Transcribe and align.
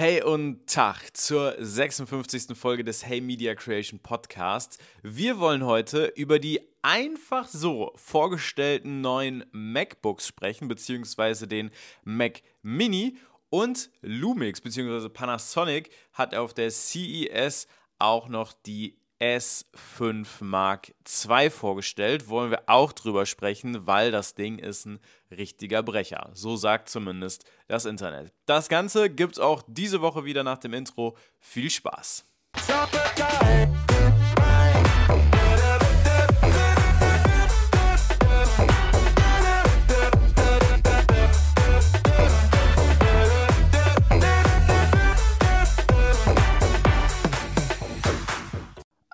Hey 0.00 0.22
und 0.22 0.66
Tag 0.66 1.14
zur 1.14 1.54
56. 1.58 2.56
Folge 2.56 2.84
des 2.84 3.04
Hey 3.04 3.20
Media 3.20 3.54
Creation 3.54 4.00
Podcasts. 4.00 4.78
Wir 5.02 5.38
wollen 5.38 5.66
heute 5.66 6.06
über 6.16 6.38
die 6.38 6.58
einfach 6.80 7.46
so 7.46 7.92
vorgestellten 7.96 9.02
neuen 9.02 9.44
MacBooks 9.52 10.26
sprechen, 10.26 10.68
beziehungsweise 10.68 11.46
den 11.46 11.70
Mac 12.02 12.40
Mini. 12.62 13.18
Und 13.50 13.90
Lumix, 14.00 14.62
beziehungsweise 14.62 15.10
Panasonic, 15.10 15.90
hat 16.14 16.34
auf 16.34 16.54
der 16.54 16.70
CES 16.70 17.66
auch 17.98 18.30
noch 18.30 18.54
die 18.54 18.96
S5 19.20 20.26
Mark 20.40 20.92
II 21.06 21.50
vorgestellt. 21.50 22.28
Wollen 22.28 22.50
wir 22.50 22.62
auch 22.66 22.92
drüber 22.92 23.26
sprechen, 23.26 23.86
weil 23.86 24.10
das 24.10 24.34
Ding 24.34 24.58
ist 24.58 24.86
ein 24.86 24.98
richtiger 25.30 25.82
Brecher. 25.82 26.30
So 26.32 26.56
sagt 26.56 26.88
zumindest 26.88 27.44
das 27.68 27.84
Internet. 27.84 28.32
Das 28.46 28.68
Ganze 28.68 29.10
gibt 29.10 29.34
es 29.34 29.38
auch 29.38 29.62
diese 29.66 30.00
Woche 30.00 30.24
wieder 30.24 30.42
nach 30.42 30.58
dem 30.58 30.72
Intro. 30.72 31.16
Viel 31.38 31.70
Spaß! 31.70 32.24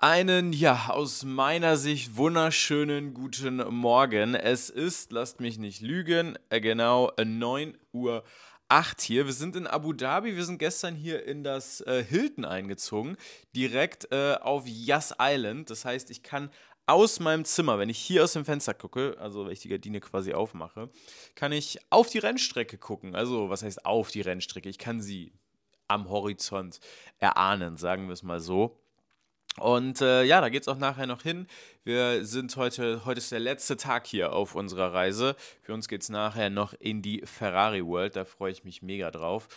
Einen, 0.09 0.53
ja, 0.53 0.87
aus 0.87 1.25
meiner 1.25 1.75
Sicht 1.75 2.15
wunderschönen 2.15 3.13
guten 3.13 3.57
Morgen. 3.75 4.35
Es 4.35 4.69
ist, 4.69 5.11
lasst 5.11 5.41
mich 5.41 5.57
nicht 5.57 5.81
lügen, 5.81 6.39
äh, 6.49 6.61
genau 6.61 7.11
9 7.21 7.77
Uhr 7.91 8.23
8 8.69 9.01
hier. 9.01 9.25
Wir 9.25 9.33
sind 9.33 9.57
in 9.57 9.67
Abu 9.67 9.91
Dhabi. 9.91 10.37
Wir 10.37 10.45
sind 10.45 10.59
gestern 10.59 10.95
hier 10.95 11.25
in 11.25 11.43
das 11.43 11.81
äh, 11.81 12.05
Hilton 12.05 12.45
eingezogen, 12.45 13.17
direkt 13.53 14.09
äh, 14.13 14.35
auf 14.35 14.63
Yas 14.65 15.13
Island. 15.19 15.69
Das 15.69 15.83
heißt, 15.83 16.09
ich 16.09 16.23
kann 16.23 16.51
aus 16.85 17.19
meinem 17.19 17.43
Zimmer, 17.43 17.77
wenn 17.77 17.89
ich 17.89 17.99
hier 17.99 18.23
aus 18.23 18.31
dem 18.31 18.45
Fenster 18.45 18.73
gucke, 18.73 19.17
also 19.19 19.43
wenn 19.43 19.51
ich 19.51 19.59
die 19.59 19.67
Gardine 19.67 19.99
quasi 19.99 20.33
aufmache, 20.33 20.89
kann 21.35 21.51
ich 21.51 21.79
auf 21.89 22.07
die 22.07 22.19
Rennstrecke 22.19 22.77
gucken. 22.77 23.13
Also, 23.13 23.49
was 23.49 23.61
heißt 23.61 23.85
auf 23.85 24.09
die 24.09 24.21
Rennstrecke? 24.21 24.69
Ich 24.69 24.77
kann 24.77 25.01
sie 25.01 25.33
am 25.89 26.09
Horizont 26.09 26.79
erahnen, 27.19 27.75
sagen 27.75 28.07
wir 28.07 28.13
es 28.13 28.23
mal 28.23 28.39
so. 28.39 28.79
Und 29.59 30.01
äh, 30.01 30.23
ja, 30.23 30.39
da 30.39 30.49
geht 30.49 30.61
es 30.61 30.67
auch 30.67 30.77
nachher 30.77 31.07
noch 31.07 31.23
hin. 31.23 31.47
Wir 31.83 32.23
sind 32.25 32.55
heute, 32.57 33.05
heute 33.05 33.17
ist 33.17 33.31
der 33.31 33.39
letzte 33.39 33.75
Tag 33.75 34.05
hier 34.05 34.33
auf 34.33 34.53
unserer 34.53 34.93
Reise. 34.93 35.35
Für 35.61 35.73
uns 35.73 35.87
geht 35.87 36.03
es 36.03 36.09
nachher 36.09 36.51
noch 36.51 36.73
in 36.73 37.01
die 37.01 37.23
Ferrari 37.25 37.83
World. 37.83 38.15
Da 38.15 38.25
freue 38.25 38.51
ich 38.51 38.63
mich 38.63 38.83
mega 38.83 39.09
drauf. 39.09 39.47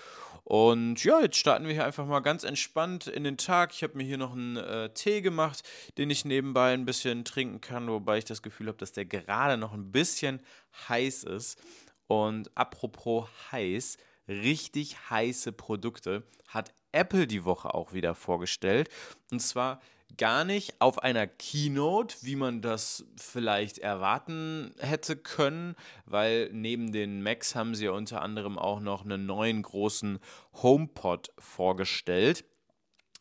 Und 0.44 1.04
ja, 1.04 1.20
jetzt 1.20 1.36
starten 1.36 1.66
wir 1.66 1.74
hier 1.74 1.84
einfach 1.84 2.06
mal 2.06 2.20
ganz 2.20 2.44
entspannt 2.44 3.08
in 3.08 3.24
den 3.24 3.36
Tag. 3.36 3.72
Ich 3.74 3.82
habe 3.82 3.98
mir 3.98 4.04
hier 4.04 4.16
noch 4.16 4.32
einen 4.32 4.56
äh, 4.56 4.88
Tee 4.94 5.20
gemacht, 5.20 5.62
den 5.98 6.08
ich 6.08 6.24
nebenbei 6.24 6.72
ein 6.72 6.86
bisschen 6.86 7.26
trinken 7.26 7.60
kann, 7.60 7.88
wobei 7.88 8.18
ich 8.18 8.24
das 8.24 8.42
Gefühl 8.42 8.68
habe, 8.68 8.78
dass 8.78 8.92
der 8.92 9.04
gerade 9.04 9.58
noch 9.58 9.74
ein 9.74 9.92
bisschen 9.92 10.40
heiß 10.88 11.24
ist. 11.24 11.60
Und 12.06 12.50
apropos 12.56 13.28
heiß, 13.52 13.98
richtig 14.28 14.96
heiße 15.10 15.52
Produkte 15.52 16.22
hat 16.48 16.72
Apple 16.92 17.26
die 17.26 17.44
Woche 17.44 17.74
auch 17.74 17.92
wieder 17.92 18.14
vorgestellt. 18.14 18.88
Und 19.30 19.40
zwar 19.40 19.80
gar 20.16 20.44
nicht 20.44 20.80
auf 20.80 21.02
einer 21.02 21.26
Keynote, 21.26 22.16
wie 22.22 22.36
man 22.36 22.62
das 22.62 23.04
vielleicht 23.16 23.78
erwarten 23.78 24.74
hätte 24.78 25.16
können, 25.16 25.76
weil 26.04 26.50
neben 26.52 26.92
den 26.92 27.22
Macs 27.22 27.54
haben 27.54 27.74
sie 27.74 27.86
ja 27.86 27.92
unter 27.92 28.22
anderem 28.22 28.58
auch 28.58 28.80
noch 28.80 29.04
einen 29.04 29.26
neuen 29.26 29.62
großen 29.62 30.18
HomePod 30.54 31.32
vorgestellt. 31.38 32.44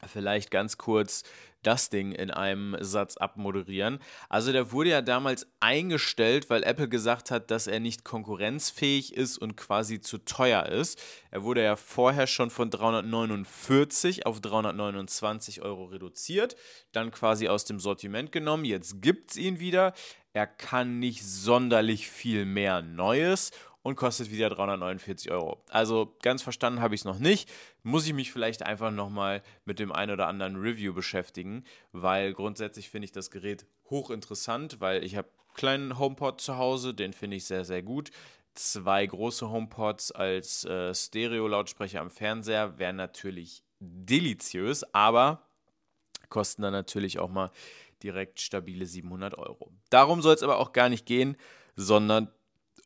Vielleicht 0.08 0.52
ganz 0.52 0.78
kurz 0.78 1.24
das 1.64 1.90
Ding 1.90 2.14
in 2.14 2.32
einem 2.32 2.78
Satz 2.80 3.18
abmoderieren. 3.18 4.00
Also 4.30 4.52
der 4.52 4.72
wurde 4.72 4.92
ja 4.92 5.02
damals 5.02 5.48
eingestellt, 5.60 6.50
weil 6.50 6.64
Apple 6.64 6.88
gesagt 6.88 7.32
hat, 7.32 7.52
dass 7.52 7.68
er 7.68 7.80
nicht 7.80 8.06
konkurrenzfähig 8.06 9.14
ist 9.14 9.38
und 9.38 9.58
quasi 9.58 10.00
zu 10.00 10.20
teuer 10.20 10.66
ist. 10.68 11.02
Er 11.32 11.44
wurde 11.44 11.64
ja 11.64 11.76
vorher 11.76 12.28
schon 12.28 12.50
von 12.50 12.70
349 12.70 14.26
auf 14.26 14.40
329 14.40 15.62
Euro 15.62 15.86
reduziert, 15.86 16.56
dann 16.94 17.12
quasi 17.12 17.50
aus 17.50 17.66
dem 17.66 17.80
Sortiment 17.80 18.32
genommen. 18.32 18.64
Jetzt 18.64 19.02
gibt 19.02 19.32
es 19.32 19.38
ihn 19.38 19.60
wieder. 19.60 19.94
Er 20.32 20.48
kann 20.48 21.00
nicht 21.00 21.26
sonderlich 21.26 22.10
viel 22.10 22.46
mehr 22.46 22.82
Neues 22.82 23.52
und 23.82 23.96
kostet 23.96 24.32
wieder 24.32 24.50
349 24.50 25.32
Euro. 25.32 25.64
Also 25.70 26.16
ganz 26.22 26.42
verstanden 26.42 26.82
habe 26.82 26.96
ich 26.96 27.02
es 27.02 27.06
noch 27.06 27.20
nicht. 27.20 27.50
Muss 27.84 28.06
ich 28.06 28.14
mich 28.14 28.32
vielleicht 28.32 28.64
einfach 28.64 28.92
nochmal 28.92 29.42
mit 29.66 29.80
dem 29.80 29.92
einen 29.92 30.12
oder 30.12 30.28
anderen 30.28 30.58
Review 30.58 30.94
beschäftigen, 30.94 31.64
weil 31.92 32.34
grundsätzlich 32.34 32.90
finde 32.90 33.06
ich 33.06 33.12
das 33.12 33.32
Gerät 33.32 33.66
hochinteressant, 33.90 34.82
weil 34.82 35.04
ich 35.04 35.16
habe 35.16 35.30
einen 35.30 35.56
kleinen 35.56 36.00
HomePod 36.00 36.42
zu 36.42 36.58
Hause, 36.58 36.94
den 36.94 37.14
finde 37.14 37.38
ich 37.38 37.46
sehr, 37.46 37.66
sehr 37.66 37.84
gut. 37.84 38.12
Zwei 38.54 39.06
große 39.06 39.50
HomePods 39.50 40.12
als 40.12 40.66
äh, 40.66 40.94
Stereo-Lautsprecher 40.94 42.02
am 42.02 42.10
Fernseher 42.10 42.78
wären 42.78 42.98
natürlich 42.98 43.64
deliziös, 43.80 44.84
aber 44.94 45.48
kosten 46.28 46.62
dann 46.62 46.74
natürlich 46.74 47.20
auch 47.20 47.30
mal 47.30 47.52
direkt 48.04 48.40
stabile 48.40 48.86
700 48.86 49.38
Euro. 49.38 49.72
Darum 49.90 50.22
soll 50.22 50.36
es 50.36 50.44
aber 50.44 50.58
auch 50.58 50.74
gar 50.74 50.90
nicht 50.90 51.06
gehen, 51.06 51.38
sondern 51.76 52.30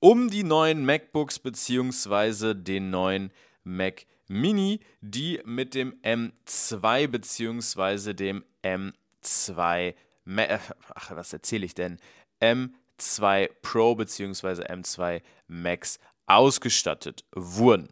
um 0.04 0.30
die 0.30 0.44
neuen 0.44 0.86
MacBooks 0.86 1.40
bzw. 1.40 2.56
den 2.56 2.90
neuen 2.90 3.32
Mac 3.64 4.06
Mini, 4.28 4.82
die 5.00 5.40
mit 5.46 5.74
dem 5.74 5.94
M2 6.02 7.08
bzw. 7.08 8.14
dem 8.14 8.44
M2 8.64 9.94
äh, 10.26 10.60
ach, 10.94 11.12
was 11.12 11.32
erzähle 11.32 11.66
ich 11.66 11.74
denn? 11.74 12.00
M2 12.42 13.50
Pro 13.62 13.96
bzw. 13.96 14.64
M2 14.64 15.22
Max 15.48 16.00
ausgestattet 16.26 17.24
wurden. 17.32 17.88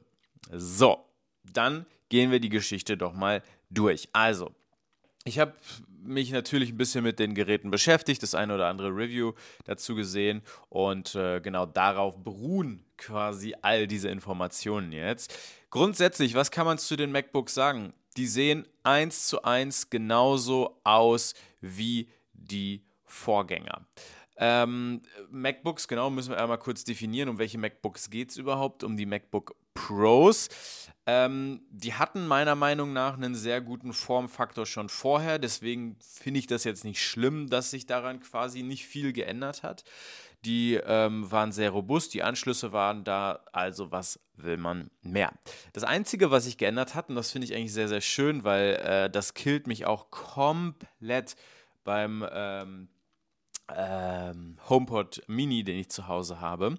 So, 0.51 1.05
dann 1.45 1.85
gehen 2.09 2.29
wir 2.29 2.41
die 2.41 2.49
Geschichte 2.49 2.97
doch 2.97 3.13
mal 3.13 3.41
durch. 3.69 4.09
Also, 4.11 4.53
ich 5.23 5.39
habe 5.39 5.53
mich 6.03 6.31
natürlich 6.31 6.71
ein 6.71 6.77
bisschen 6.77 7.03
mit 7.03 7.19
den 7.19 7.35
Geräten 7.35 7.69
beschäftigt, 7.69 8.23
das 8.23 8.33
eine 8.33 8.55
oder 8.55 8.67
andere 8.67 8.89
Review 8.89 9.33
dazu 9.65 9.95
gesehen 9.95 10.41
und 10.69 11.15
äh, 11.15 11.39
genau 11.41 11.65
darauf 11.65 12.17
beruhen 12.17 12.83
quasi 12.97 13.55
all 13.61 13.87
diese 13.87 14.09
Informationen 14.09 14.91
jetzt. 14.91 15.37
Grundsätzlich, 15.69 16.33
was 16.33 16.51
kann 16.51 16.65
man 16.65 16.77
zu 16.77 16.95
den 16.95 17.11
MacBooks 17.11 17.53
sagen? 17.53 17.93
Die 18.17 18.27
sehen 18.27 18.67
eins 18.83 19.27
zu 19.27 19.43
eins 19.43 19.89
genauso 19.89 20.79
aus 20.83 21.33
wie 21.61 22.09
die 22.33 22.83
Vorgänger. 23.05 23.85
Ähm, 24.37 25.01
MacBooks, 25.29 25.87
genau, 25.87 26.09
müssen 26.09 26.31
wir 26.31 26.41
einmal 26.41 26.57
kurz 26.57 26.83
definieren, 26.83 27.29
um 27.29 27.37
welche 27.37 27.59
MacBooks 27.59 28.09
geht 28.09 28.31
es 28.31 28.37
überhaupt, 28.37 28.83
um 28.83 28.97
die 28.97 29.05
MacBook 29.05 29.55
Pros. 29.73 30.49
Ähm, 31.07 31.61
die 31.71 31.95
hatten 31.95 32.27
meiner 32.27 32.55
Meinung 32.55 32.93
nach 32.93 33.15
einen 33.15 33.33
sehr 33.33 33.59
guten 33.59 33.91
Formfaktor 33.91 34.67
schon 34.67 34.87
vorher, 34.87 35.39
deswegen 35.39 35.97
finde 35.99 36.39
ich 36.39 36.47
das 36.47 36.63
jetzt 36.63 36.85
nicht 36.85 37.03
schlimm, 37.03 37.49
dass 37.49 37.71
sich 37.71 37.87
daran 37.87 38.19
quasi 38.19 38.61
nicht 38.61 38.85
viel 38.85 39.11
geändert 39.11 39.63
hat. 39.63 39.83
Die 40.45 40.75
ähm, 40.75 41.31
waren 41.31 41.51
sehr 41.51 41.71
robust, 41.71 42.13
die 42.13 42.23
Anschlüsse 42.23 42.71
waren 42.71 43.03
da, 43.03 43.43
also 43.51 43.91
was 43.91 44.19
will 44.35 44.57
man 44.57 44.91
mehr? 45.01 45.31
Das 45.73 45.83
Einzige, 45.83 46.31
was 46.31 46.45
sich 46.45 46.57
geändert 46.57 46.93
hat, 46.93 47.09
und 47.09 47.15
das 47.15 47.31
finde 47.31 47.45
ich 47.45 47.55
eigentlich 47.55 47.73
sehr, 47.73 47.87
sehr 47.87 48.01
schön, 48.01 48.43
weil 48.43 48.75
äh, 48.75 49.09
das 49.09 49.33
killt 49.33 49.67
mich 49.67 49.85
auch 49.85 50.11
komplett 50.11 51.35
beim 51.83 52.25
ähm, 52.31 52.89
ähm, 53.75 54.57
HomePod 54.69 55.23
Mini, 55.27 55.63
den 55.63 55.77
ich 55.77 55.89
zu 55.89 56.07
Hause 56.07 56.41
habe. 56.41 56.77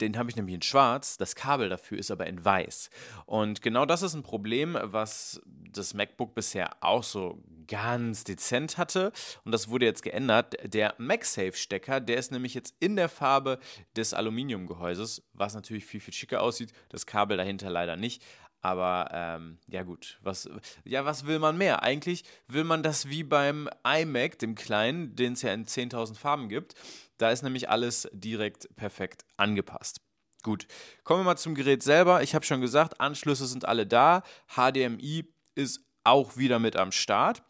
Den 0.00 0.16
habe 0.16 0.30
ich 0.30 0.36
nämlich 0.36 0.54
in 0.54 0.62
schwarz, 0.62 1.16
das 1.16 1.34
Kabel 1.34 1.68
dafür 1.68 1.98
ist 1.98 2.10
aber 2.10 2.26
in 2.26 2.44
weiß. 2.44 2.90
Und 3.26 3.62
genau 3.62 3.84
das 3.86 4.02
ist 4.02 4.14
ein 4.14 4.22
Problem, 4.22 4.78
was 4.80 5.40
das 5.72 5.94
MacBook 5.94 6.34
bisher 6.34 6.70
auch 6.80 7.02
so 7.02 7.42
ganz 7.66 8.24
dezent 8.24 8.78
hatte. 8.78 9.12
Und 9.44 9.52
das 9.52 9.68
wurde 9.68 9.86
jetzt 9.86 10.02
geändert. 10.02 10.54
Der 10.64 10.94
MagSafe-Stecker, 10.98 12.00
der 12.00 12.16
ist 12.16 12.32
nämlich 12.32 12.54
jetzt 12.54 12.74
in 12.80 12.96
der 12.96 13.08
Farbe 13.08 13.58
des 13.96 14.14
Aluminiumgehäuses, 14.14 15.22
was 15.34 15.54
natürlich 15.54 15.84
viel, 15.84 16.00
viel 16.00 16.14
schicker 16.14 16.42
aussieht. 16.42 16.72
Das 16.88 17.06
Kabel 17.06 17.36
dahinter 17.36 17.70
leider 17.70 17.96
nicht. 17.96 18.22
Aber 18.60 19.08
ähm, 19.12 19.58
ja 19.68 19.84
gut, 19.84 20.18
was, 20.22 20.50
ja, 20.84 21.04
was 21.04 21.26
will 21.26 21.38
man 21.38 21.56
mehr? 21.56 21.82
Eigentlich 21.84 22.24
will 22.48 22.64
man 22.64 22.82
das 22.82 23.08
wie 23.08 23.22
beim 23.22 23.68
iMac, 23.84 24.38
dem 24.40 24.56
kleinen, 24.56 25.14
den 25.14 25.34
es 25.34 25.42
ja 25.42 25.52
in 25.52 25.64
10.000 25.64 26.16
Farben 26.16 26.48
gibt. 26.48 26.74
Da 27.18 27.30
ist 27.30 27.42
nämlich 27.42 27.68
alles 27.68 28.08
direkt 28.12 28.74
perfekt 28.76 29.24
angepasst. 29.36 30.00
Gut, 30.42 30.66
kommen 31.04 31.20
wir 31.20 31.24
mal 31.24 31.36
zum 31.36 31.54
Gerät 31.54 31.82
selber. 31.82 32.22
Ich 32.22 32.34
habe 32.34 32.44
schon 32.44 32.60
gesagt, 32.60 33.00
Anschlüsse 33.00 33.46
sind 33.46 33.66
alle 33.66 33.86
da. 33.86 34.22
HDMI 34.54 35.26
ist 35.54 35.80
auch 36.04 36.36
wieder 36.36 36.58
mit 36.58 36.76
am 36.76 36.92
Start. 36.92 37.42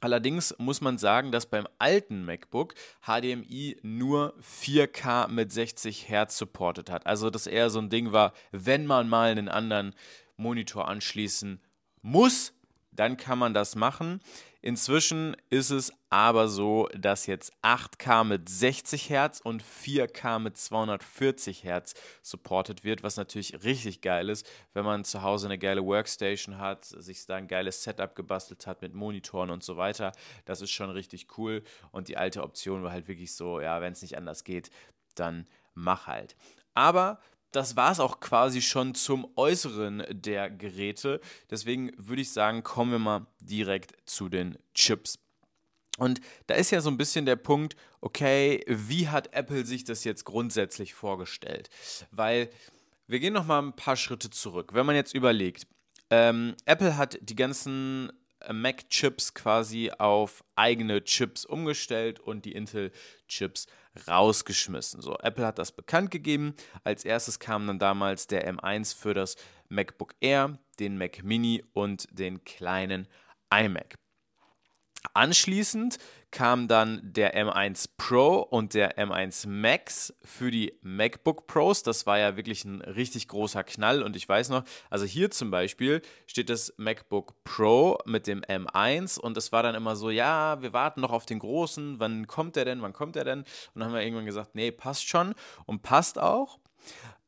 Allerdings 0.00 0.54
muss 0.58 0.80
man 0.80 0.98
sagen, 0.98 1.32
dass 1.32 1.46
beim 1.46 1.66
alten 1.78 2.24
MacBook 2.24 2.74
HDMI 3.02 3.78
nur 3.82 4.34
4K 4.40 5.28
mit 5.28 5.52
60 5.52 6.08
Hertz 6.08 6.38
supportet 6.38 6.90
hat. 6.90 7.06
Also 7.06 7.30
das 7.30 7.46
eher 7.46 7.70
so 7.70 7.80
ein 7.80 7.90
Ding 7.90 8.12
war, 8.12 8.32
wenn 8.52 8.86
man 8.86 9.08
mal 9.08 9.30
einen 9.30 9.48
anderen 9.48 9.94
Monitor 10.36 10.86
anschließen 10.86 11.60
muss, 12.02 12.52
dann 12.92 13.16
kann 13.16 13.38
man 13.38 13.54
das 13.54 13.74
machen. 13.74 14.20
Inzwischen 14.60 15.36
ist 15.50 15.70
es 15.70 15.92
aber 16.10 16.48
so, 16.48 16.88
dass 16.96 17.26
jetzt 17.26 17.52
8K 17.62 18.24
mit 18.24 18.48
60 18.48 19.08
Hertz 19.08 19.40
und 19.40 19.62
4K 19.62 20.40
mit 20.40 20.56
240 20.56 21.62
Hertz 21.62 21.94
supported 22.22 22.82
wird, 22.82 23.04
was 23.04 23.16
natürlich 23.16 23.62
richtig 23.62 24.00
geil 24.00 24.28
ist, 24.28 24.48
wenn 24.72 24.84
man 24.84 25.04
zu 25.04 25.22
Hause 25.22 25.46
eine 25.46 25.58
geile 25.58 25.84
Workstation 25.84 26.58
hat, 26.58 26.86
sich 26.86 27.24
da 27.26 27.36
ein 27.36 27.46
geiles 27.46 27.84
Setup 27.84 28.16
gebastelt 28.16 28.66
hat 28.66 28.82
mit 28.82 28.94
Monitoren 28.94 29.50
und 29.50 29.62
so 29.62 29.76
weiter. 29.76 30.10
Das 30.44 30.60
ist 30.60 30.72
schon 30.72 30.90
richtig 30.90 31.38
cool. 31.38 31.62
Und 31.92 32.08
die 32.08 32.16
alte 32.16 32.42
Option 32.42 32.82
war 32.82 32.90
halt 32.90 33.06
wirklich 33.06 33.34
so, 33.34 33.60
ja, 33.60 33.80
wenn 33.80 33.92
es 33.92 34.02
nicht 34.02 34.16
anders 34.16 34.42
geht, 34.42 34.70
dann 35.14 35.46
mach 35.74 36.08
halt. 36.08 36.36
Aber 36.74 37.20
das 37.52 37.76
war 37.76 37.92
es 37.92 38.00
auch 38.00 38.20
quasi 38.20 38.60
schon 38.62 38.94
zum 38.94 39.30
Äußeren 39.36 40.04
der 40.10 40.50
Geräte. 40.50 41.20
Deswegen 41.50 41.92
würde 41.96 42.22
ich 42.22 42.32
sagen, 42.32 42.62
kommen 42.62 42.92
wir 42.92 42.98
mal 42.98 43.26
direkt 43.40 43.94
zu 44.08 44.28
den 44.28 44.58
Chips. 44.74 45.18
Und 45.98 46.20
da 46.46 46.54
ist 46.54 46.70
ja 46.70 46.80
so 46.80 46.90
ein 46.90 46.96
bisschen 46.96 47.26
der 47.26 47.36
Punkt, 47.36 47.74
okay, 48.00 48.64
wie 48.68 49.08
hat 49.08 49.34
Apple 49.34 49.66
sich 49.66 49.84
das 49.84 50.04
jetzt 50.04 50.24
grundsätzlich 50.24 50.94
vorgestellt? 50.94 51.70
Weil 52.12 52.50
wir 53.08 53.18
gehen 53.18 53.32
noch 53.32 53.46
mal 53.46 53.60
ein 53.60 53.74
paar 53.74 53.96
Schritte 53.96 54.30
zurück. 54.30 54.74
Wenn 54.74 54.86
man 54.86 54.94
jetzt 54.94 55.14
überlegt, 55.14 55.66
ähm, 56.10 56.54
Apple 56.66 56.96
hat 56.96 57.18
die 57.20 57.34
ganzen 57.34 58.12
Mac-Chips 58.50 59.34
quasi 59.34 59.90
auf 59.90 60.44
eigene 60.56 61.02
Chips 61.04 61.44
umgestellt 61.44 62.20
und 62.20 62.44
die 62.44 62.52
Intel-Chips 62.52 63.66
rausgeschmissen. 64.06 65.00
So, 65.00 65.18
Apple 65.18 65.46
hat 65.46 65.58
das 65.58 65.72
bekannt 65.72 66.10
gegeben. 66.10 66.54
Als 66.84 67.04
erstes 67.04 67.38
kam 67.38 67.66
dann 67.66 67.78
damals 67.78 68.26
der 68.26 68.48
M1 68.52 68.96
für 68.96 69.14
das 69.14 69.36
MacBook 69.68 70.14
Air, 70.20 70.58
den 70.78 70.98
Mac 70.98 71.22
Mini 71.24 71.64
und 71.72 72.06
den 72.10 72.44
kleinen 72.44 73.08
iMac. 73.52 73.96
Anschließend 75.14 75.98
kam 76.30 76.68
dann 76.68 77.00
der 77.02 77.34
M1 77.34 77.88
Pro 77.96 78.40
und 78.40 78.74
der 78.74 78.98
M1 78.98 79.48
Max 79.48 80.14
für 80.22 80.50
die 80.50 80.78
MacBook 80.82 81.46
Pros. 81.46 81.82
Das 81.82 82.06
war 82.06 82.18
ja 82.18 82.36
wirklich 82.36 82.64
ein 82.64 82.82
richtig 82.82 83.28
großer 83.28 83.64
Knall. 83.64 84.02
Und 84.02 84.14
ich 84.16 84.28
weiß 84.28 84.50
noch, 84.50 84.64
also 84.90 85.06
hier 85.06 85.30
zum 85.30 85.50
Beispiel 85.50 86.02
steht 86.26 86.50
das 86.50 86.74
MacBook 86.76 87.42
Pro 87.44 87.98
mit 88.04 88.26
dem 88.26 88.42
M1 88.42 89.18
und 89.18 89.36
es 89.36 89.52
war 89.52 89.62
dann 89.62 89.74
immer 89.74 89.96
so, 89.96 90.10
ja, 90.10 90.60
wir 90.60 90.72
warten 90.72 91.00
noch 91.00 91.12
auf 91.12 91.24
den 91.26 91.38
großen. 91.38 91.98
Wann 91.98 92.26
kommt 92.26 92.56
der 92.56 92.64
denn? 92.64 92.82
Wann 92.82 92.92
kommt 92.92 93.16
der 93.16 93.24
denn? 93.24 93.40
Und 93.40 93.46
dann 93.74 93.84
haben 93.84 93.94
wir 93.94 94.02
irgendwann 94.02 94.26
gesagt, 94.26 94.54
nee, 94.54 94.70
passt 94.70 95.08
schon 95.08 95.34
und 95.64 95.82
passt 95.82 96.18
auch. 96.18 96.58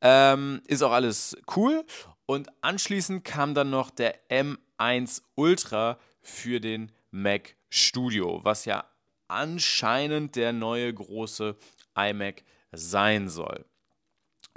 Ähm, 0.03 0.63
ist 0.67 0.83
auch 0.83 0.93
alles 0.93 1.37
cool. 1.57 1.85
Und 2.27 2.49
anschließend 2.61 3.25
kam 3.25 3.55
dann 3.55 3.71
noch 3.71 3.91
der 3.91 4.15
M1 4.29 5.23
Ultra 5.35 5.99
für 6.23 6.61
den 6.61 6.93
Mac 7.11 7.57
Studio, 7.71 8.41
was 8.43 8.65
ja 8.65 8.85
anscheinend 9.29 10.37
der 10.37 10.53
neue 10.53 10.93
große 10.93 11.57
iMac 11.97 12.43
sein 12.73 13.29
soll. 13.29 13.65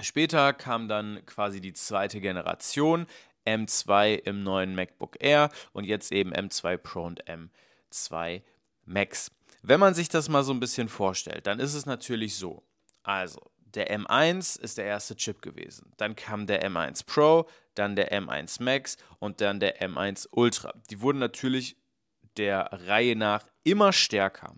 Später 0.01 0.53
kam 0.53 0.87
dann 0.87 1.25
quasi 1.25 1.61
die 1.61 1.73
zweite 1.73 2.19
Generation, 2.19 3.05
M2 3.45 4.15
im 4.15 4.43
neuen 4.43 4.75
MacBook 4.75 5.17
Air 5.19 5.49
und 5.71 5.85
jetzt 5.85 6.11
eben 6.11 6.33
M2 6.33 6.77
Pro 6.77 7.03
und 7.03 7.23
M2 7.25 8.41
Max. 8.85 9.31
Wenn 9.61 9.79
man 9.79 9.93
sich 9.93 10.09
das 10.09 10.29
mal 10.29 10.43
so 10.43 10.51
ein 10.51 10.59
bisschen 10.59 10.89
vorstellt, 10.89 11.47
dann 11.47 11.59
ist 11.59 11.73
es 11.73 11.85
natürlich 11.85 12.35
so. 12.35 12.63
Also, 13.03 13.51
der 13.75 13.91
M1 13.91 14.59
ist 14.59 14.77
der 14.77 14.85
erste 14.85 15.15
Chip 15.15 15.41
gewesen. 15.41 15.93
Dann 15.97 16.15
kam 16.15 16.47
der 16.47 16.67
M1 16.67 17.05
Pro, 17.05 17.47
dann 17.75 17.95
der 17.95 18.11
M1 18.11 18.61
Max 18.61 18.97
und 19.19 19.41
dann 19.41 19.59
der 19.59 19.81
M1 19.81 20.27
Ultra. 20.31 20.73
Die 20.89 21.01
wurden 21.01 21.19
natürlich 21.19 21.77
der 22.37 22.69
Reihe 22.87 23.15
nach 23.15 23.45
immer 23.63 23.93
stärker. 23.93 24.55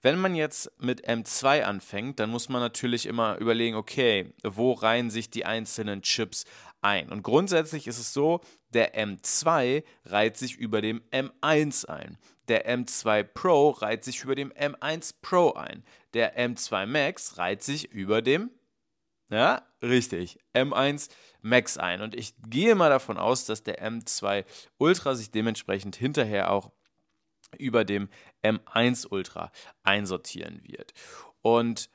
Wenn 0.00 0.18
man 0.18 0.34
jetzt 0.34 0.70
mit 0.80 1.08
M2 1.08 1.62
anfängt, 1.62 2.20
dann 2.20 2.30
muss 2.30 2.48
man 2.48 2.60
natürlich 2.60 3.06
immer 3.06 3.36
überlegen, 3.38 3.76
okay, 3.76 4.32
wo 4.42 4.72
reihen 4.72 5.10
sich 5.10 5.30
die 5.30 5.44
einzelnen 5.44 6.02
Chips 6.02 6.44
ein? 6.80 7.10
Und 7.10 7.22
grundsätzlich 7.22 7.86
ist 7.86 7.98
es 7.98 8.12
so, 8.12 8.40
der 8.70 8.94
M2 8.94 9.82
reiht 10.04 10.36
sich 10.36 10.56
über 10.56 10.80
dem 10.80 11.02
M1 11.10 11.86
ein. 11.86 12.18
Der 12.48 12.68
M2 12.68 13.24
Pro 13.24 13.70
reiht 13.70 14.04
sich 14.04 14.22
über 14.22 14.34
dem 14.34 14.52
M1 14.52 15.14
Pro 15.20 15.52
ein. 15.52 15.84
Der 16.14 16.38
M2 16.38 16.86
Max 16.86 17.36
reiht 17.36 17.62
sich 17.62 17.90
über 17.90 18.22
dem, 18.22 18.50
ja, 19.30 19.62
richtig, 19.82 20.38
M1 20.54 21.10
Max 21.42 21.76
ein. 21.76 22.00
Und 22.00 22.14
ich 22.14 22.34
gehe 22.48 22.74
mal 22.74 22.88
davon 22.88 23.18
aus, 23.18 23.44
dass 23.44 23.62
der 23.62 23.86
M2 23.86 24.44
Ultra 24.78 25.14
sich 25.14 25.30
dementsprechend 25.30 25.96
hinterher 25.96 26.50
auch 26.50 26.70
über 27.58 27.84
dem 27.84 28.08
M1 28.42 29.08
Ultra 29.10 29.52
einsortieren 29.82 30.60
wird. 30.64 30.92
Und 31.42 31.90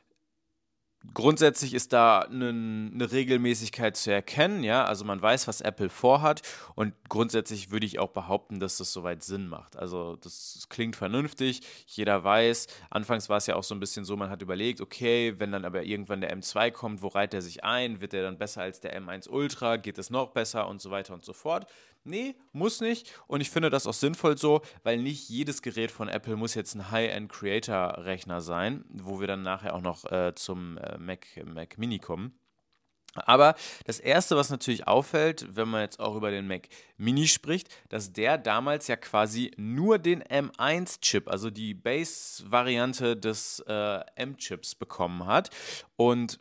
Grundsätzlich 1.14 1.74
ist 1.74 1.92
da 1.92 2.20
eine, 2.22 3.12
Regelmäßigkeit 3.12 3.98
zu 3.98 4.12
erkennen, 4.12 4.64
ja, 4.64 4.86
also 4.86 5.04
man 5.04 5.22
weiß, 5.22 5.50
was 5.50 5.60
Apple 5.60 5.90
vorhat. 5.90 6.42
Und 6.76 6.94
grundsätzlich 7.10 7.72
würde 7.72 7.86
ich 7.86 8.00
auch 8.00 8.12
behaupten, 8.12 8.62
dass 8.62 8.78
das 8.78 8.94
soweit 8.94 9.22
Sinn 9.22 9.48
macht. 9.48 9.76
Also 9.76 10.16
das 10.16 10.66
klingt 10.70 10.96
vernünftig, 10.96 11.62
jeder 11.88 12.24
weiß, 12.24 12.68
anfangs 12.90 13.28
war 13.28 13.38
es 13.38 13.48
ja 13.48 13.56
auch 13.56 13.64
so 13.64 13.76
ein 13.76 13.82
bisschen 13.82 14.06
so, 14.06 14.16
man 14.16 14.30
hat 14.30 14.42
überlegt, 14.42 14.80
okay, 14.80 15.36
wenn 15.40 15.52
dann 15.52 15.66
aber 15.66 15.84
irgendwann 15.84 16.22
der 16.22 16.34
M2 16.36 16.72
kommt, 16.72 17.02
wo 17.02 17.10
reiht 17.10 17.34
er 17.34 17.42
sich 17.42 17.66
ein, 17.66 18.00
wird 18.00 18.14
er 18.14 18.24
dann 18.24 18.38
besser 18.38 18.62
als 18.62 18.80
der 18.80 18.98
M1 19.00 19.30
Ultra, 19.30 19.76
geht 19.76 19.98
es 19.98 20.10
noch 20.10 20.30
besser? 20.30 20.68
Und 20.70 20.82
so 20.82 20.90
weiter 20.90 21.14
und 21.14 21.26
so 21.26 21.34
fort. 21.34 21.68
Nee, 22.06 22.36
muss 22.52 22.82
nicht. 22.82 23.14
Und 23.28 23.42
ich 23.42 23.50
finde 23.50 23.70
das 23.70 23.88
auch 23.88 23.94
sinnvoll 23.94 24.38
so, 24.38 24.62
weil 24.84 24.98
nicht 24.98 25.30
jedes 25.30 25.62
Gerät 25.62 25.90
von 25.90 26.10
Apple 26.10 26.36
muss 26.36 26.54
jetzt 26.54 26.76
ein 26.76 26.92
High-End-Creator-Rechner 26.92 28.42
sein, 28.42 28.84
wo 28.90 29.22
wir 29.22 29.28
dann 29.28 29.42
nachher 29.42 29.74
auch 29.74 29.82
noch 29.82 30.12
äh, 30.12 30.36
zum 30.36 30.78
äh, 30.78 30.98
Mac, 30.98 31.26
Mac 31.46 31.78
Mini 31.78 32.00
kommen. 32.00 32.38
Aber 33.16 33.56
das 33.86 34.00
Erste, 34.00 34.36
was 34.36 34.50
natürlich 34.50 34.88
auffällt, 34.88 35.56
wenn 35.56 35.70
man 35.70 35.82
jetzt 35.82 36.00
auch 36.00 36.16
über 36.16 36.32
den 36.32 36.48
Mac 36.48 36.68
Mini 36.98 37.28
spricht, 37.28 37.70
dass 37.90 38.12
der 38.12 38.38
damals 38.38 38.88
ja 38.88 38.96
quasi 38.96 39.52
nur 39.56 40.00
den 40.00 40.24
M1-Chip, 40.24 41.30
also 41.30 41.52
die 41.52 41.74
Base-Variante 41.74 43.16
des 43.16 43.64
äh, 43.68 44.00
M-Chips 44.16 44.76
bekommen 44.76 45.26
hat. 45.26 45.52
Und 45.96 46.40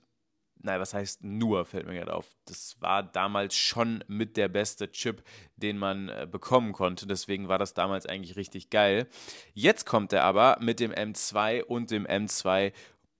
Nein, 0.64 0.80
was 0.80 0.94
heißt 0.94 1.24
nur, 1.24 1.64
fällt 1.64 1.86
mir 1.86 1.94
gerade 1.94 2.14
auf. 2.14 2.36
Das 2.44 2.76
war 2.80 3.02
damals 3.02 3.56
schon 3.56 4.04
mit 4.06 4.36
der 4.36 4.48
beste 4.48 4.90
Chip, 4.92 5.22
den 5.56 5.76
man 5.76 6.08
äh, 6.08 6.26
bekommen 6.30 6.72
konnte. 6.72 7.06
Deswegen 7.06 7.48
war 7.48 7.58
das 7.58 7.74
damals 7.74 8.06
eigentlich 8.06 8.36
richtig 8.36 8.70
geil. 8.70 9.08
Jetzt 9.54 9.86
kommt 9.86 10.12
er 10.12 10.24
aber 10.24 10.58
mit 10.60 10.78
dem 10.78 10.92
M2 10.92 11.62
und 11.64 11.90
dem 11.90 12.06
M2 12.06 12.72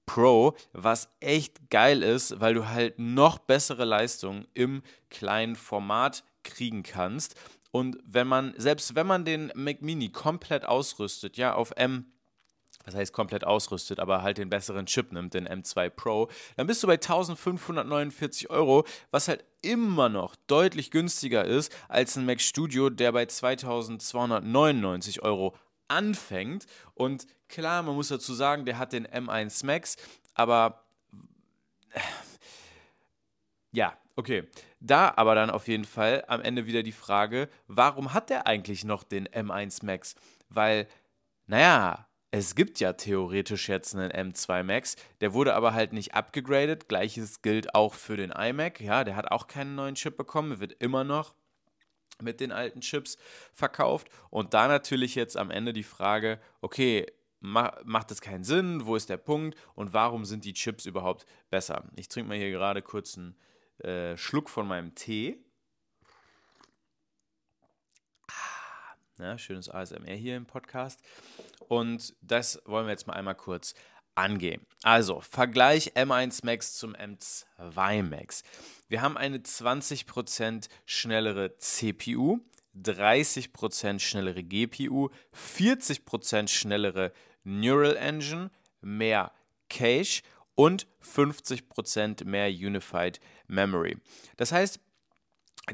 Pro, 0.06 0.56
was 0.72 1.08
echt 1.20 1.70
geil 1.70 2.02
ist, 2.02 2.40
weil 2.40 2.54
du 2.54 2.68
halt 2.68 2.98
noch 2.98 3.38
bessere 3.38 3.84
Leistung 3.84 4.46
im 4.54 4.82
kleinen 5.10 5.56
Format 5.56 6.24
kriegen 6.42 6.82
kannst. 6.82 7.34
Und 7.70 7.98
wenn 8.04 8.26
man, 8.26 8.52
selbst 8.56 8.94
wenn 8.94 9.06
man 9.06 9.24
den 9.24 9.50
Mac 9.54 9.80
Mini 9.80 10.10
komplett 10.10 10.64
ausrüstet, 10.64 11.36
ja, 11.36 11.54
auf 11.54 11.72
M 11.76 12.06
das 12.84 12.94
heißt 12.94 13.12
komplett 13.12 13.44
ausrüstet, 13.44 14.00
aber 14.00 14.22
halt 14.22 14.38
den 14.38 14.50
besseren 14.50 14.86
Chip 14.86 15.12
nimmt, 15.12 15.34
den 15.34 15.48
M2 15.48 15.90
Pro, 15.90 16.28
dann 16.56 16.66
bist 16.66 16.82
du 16.82 16.86
bei 16.86 16.94
1549 16.94 18.50
Euro, 18.50 18.84
was 19.10 19.28
halt 19.28 19.44
immer 19.62 20.08
noch 20.08 20.36
deutlich 20.46 20.90
günstiger 20.90 21.44
ist 21.44 21.74
als 21.88 22.16
ein 22.16 22.26
Mac 22.26 22.40
Studio, 22.40 22.90
der 22.90 23.12
bei 23.12 23.26
2299 23.26 25.22
Euro 25.22 25.54
anfängt. 25.88 26.66
Und 26.94 27.26
klar, 27.48 27.82
man 27.82 27.94
muss 27.94 28.08
dazu 28.08 28.34
sagen, 28.34 28.64
der 28.64 28.78
hat 28.78 28.92
den 28.92 29.06
M1 29.06 29.64
Max, 29.64 29.96
aber 30.34 30.84
äh, 31.92 32.00
ja, 33.72 33.96
okay. 34.16 34.48
Da 34.80 35.12
aber 35.16 35.34
dann 35.34 35.50
auf 35.50 35.68
jeden 35.68 35.84
Fall 35.84 36.24
am 36.26 36.40
Ende 36.40 36.66
wieder 36.66 36.82
die 36.82 36.92
Frage, 36.92 37.48
warum 37.68 38.12
hat 38.12 38.30
der 38.30 38.46
eigentlich 38.46 38.84
noch 38.84 39.04
den 39.04 39.28
M1 39.28 39.84
Max? 39.84 40.16
Weil, 40.48 40.88
naja, 41.46 42.08
es 42.34 42.54
gibt 42.54 42.80
ja 42.80 42.94
theoretisch 42.94 43.68
jetzt 43.68 43.94
einen 43.94 44.10
M2 44.10 44.62
Max, 44.62 44.96
der 45.20 45.34
wurde 45.34 45.54
aber 45.54 45.74
halt 45.74 45.92
nicht 45.92 46.14
abgegradet. 46.14 46.88
Gleiches 46.88 47.42
gilt 47.42 47.74
auch 47.74 47.92
für 47.92 48.16
den 48.16 48.30
iMac. 48.30 48.80
Ja, 48.80 49.04
der 49.04 49.16
hat 49.16 49.30
auch 49.30 49.46
keinen 49.46 49.74
neuen 49.74 49.96
Chip 49.96 50.16
bekommen, 50.16 50.58
wird 50.58 50.72
immer 50.80 51.04
noch 51.04 51.34
mit 52.22 52.40
den 52.40 52.50
alten 52.50 52.80
Chips 52.80 53.18
verkauft. 53.52 54.08
Und 54.30 54.54
da 54.54 54.66
natürlich 54.66 55.14
jetzt 55.14 55.36
am 55.36 55.50
Ende 55.50 55.74
die 55.74 55.82
Frage, 55.82 56.40
okay, 56.62 57.06
macht 57.40 58.10
das 58.10 58.22
keinen 58.22 58.44
Sinn? 58.44 58.86
Wo 58.86 58.96
ist 58.96 59.10
der 59.10 59.18
Punkt? 59.18 59.58
Und 59.74 59.92
warum 59.92 60.24
sind 60.24 60.46
die 60.46 60.54
Chips 60.54 60.86
überhaupt 60.86 61.26
besser? 61.50 61.84
Ich 61.96 62.08
trinke 62.08 62.30
mal 62.30 62.38
hier 62.38 62.50
gerade 62.50 62.80
kurz 62.80 63.18
einen 63.18 63.36
äh, 63.78 64.16
Schluck 64.16 64.48
von 64.48 64.66
meinem 64.66 64.94
Tee. 64.94 65.44
Ja, 69.18 69.36
schönes 69.36 69.68
ASMR 69.68 70.14
hier 70.14 70.36
im 70.36 70.46
Podcast. 70.46 71.00
Und 71.68 72.14
das 72.22 72.60
wollen 72.64 72.86
wir 72.86 72.92
jetzt 72.92 73.06
mal 73.06 73.12
einmal 73.12 73.34
kurz 73.34 73.74
angehen. 74.14 74.66
Also, 74.82 75.20
Vergleich 75.20 75.92
M1 75.94 76.44
Max 76.44 76.74
zum 76.74 76.94
M2 76.94 78.02
Max. 78.02 78.42
Wir 78.88 79.02
haben 79.02 79.16
eine 79.16 79.38
20% 79.38 80.68
schnellere 80.86 81.56
CPU, 81.58 82.40
30% 82.76 84.00
schnellere 84.00 84.42
GPU, 84.42 85.10
40% 85.34 86.48
schnellere 86.48 87.12
Neural 87.44 87.96
Engine, 87.96 88.50
mehr 88.80 89.32
Cache 89.68 90.22
und 90.54 90.86
50% 91.02 92.24
mehr 92.24 92.48
Unified 92.48 93.20
Memory. 93.46 93.98
Das 94.36 94.52
heißt, 94.52 94.80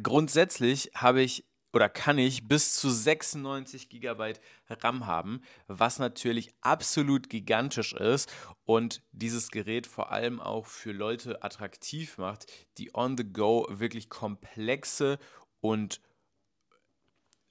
grundsätzlich 0.03 0.91
habe 0.95 1.23
ich 1.23 1.45
oder 1.73 1.89
kann 1.89 2.19
ich 2.19 2.49
bis 2.49 2.75
zu 2.75 2.91
96 2.91 3.89
GB 3.89 4.35
RAM 4.69 5.07
haben, 5.07 5.43
was 5.67 5.99
natürlich 5.99 6.51
absolut 6.61 7.29
gigantisch 7.29 7.93
ist 7.93 8.33
und 8.65 9.03
dieses 9.13 9.51
Gerät 9.51 9.87
vor 9.87 10.11
allem 10.11 10.41
auch 10.41 10.67
für 10.67 10.93
Leute 10.93 11.43
attraktiv 11.43 12.19
macht, 12.19 12.47
die 12.79 12.95
on 12.95 13.17
the 13.17 13.25
go 13.25 13.67
wirklich 13.69 14.09
komplexe 14.09 15.19
und 15.61 16.01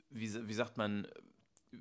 wie, 0.10 0.48
wie 0.48 0.54
sagt 0.54 0.78
man, 0.78 1.08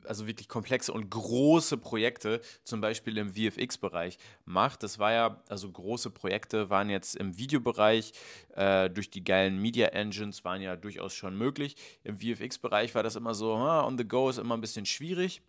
also 0.05 0.27
wirklich 0.27 0.49
komplexe 0.49 0.93
und 0.93 1.11
große 1.11 1.77
Projekte, 1.79 2.41
zum 2.65 2.81
Beispiel 2.81 3.17
im 3.19 3.35
VFX-Bereich, 3.35 4.19
macht. 4.45 4.83
Das 4.83 4.99
war 4.99 5.13
ja, 5.13 5.43
also 5.49 5.71
große 5.71 6.11
Projekte 6.11 6.71
waren 6.71 6.91
jetzt 6.91 7.17
im 7.17 7.37
Videobereich 7.37 8.13
äh, 8.55 8.91
durch 8.91 9.11
die 9.11 9.25
geilen 9.25 9.61
Media 9.61 9.89
Engines 9.89 10.45
waren 10.45 10.61
ja 10.61 10.77
durchaus 10.77 11.15
schon 11.15 11.37
möglich. 11.37 11.77
Im 12.05 12.19
VFX-Bereich 12.19 12.95
war 12.95 13.03
das 13.03 13.17
immer 13.17 13.35
so, 13.35 13.55
on 13.55 13.99
the 13.99 14.07
go 14.07 14.29
ist 14.29 14.39
immer 14.39 14.57
ein 14.57 14.61
bisschen 14.61 14.87
schwierig. 14.87 15.43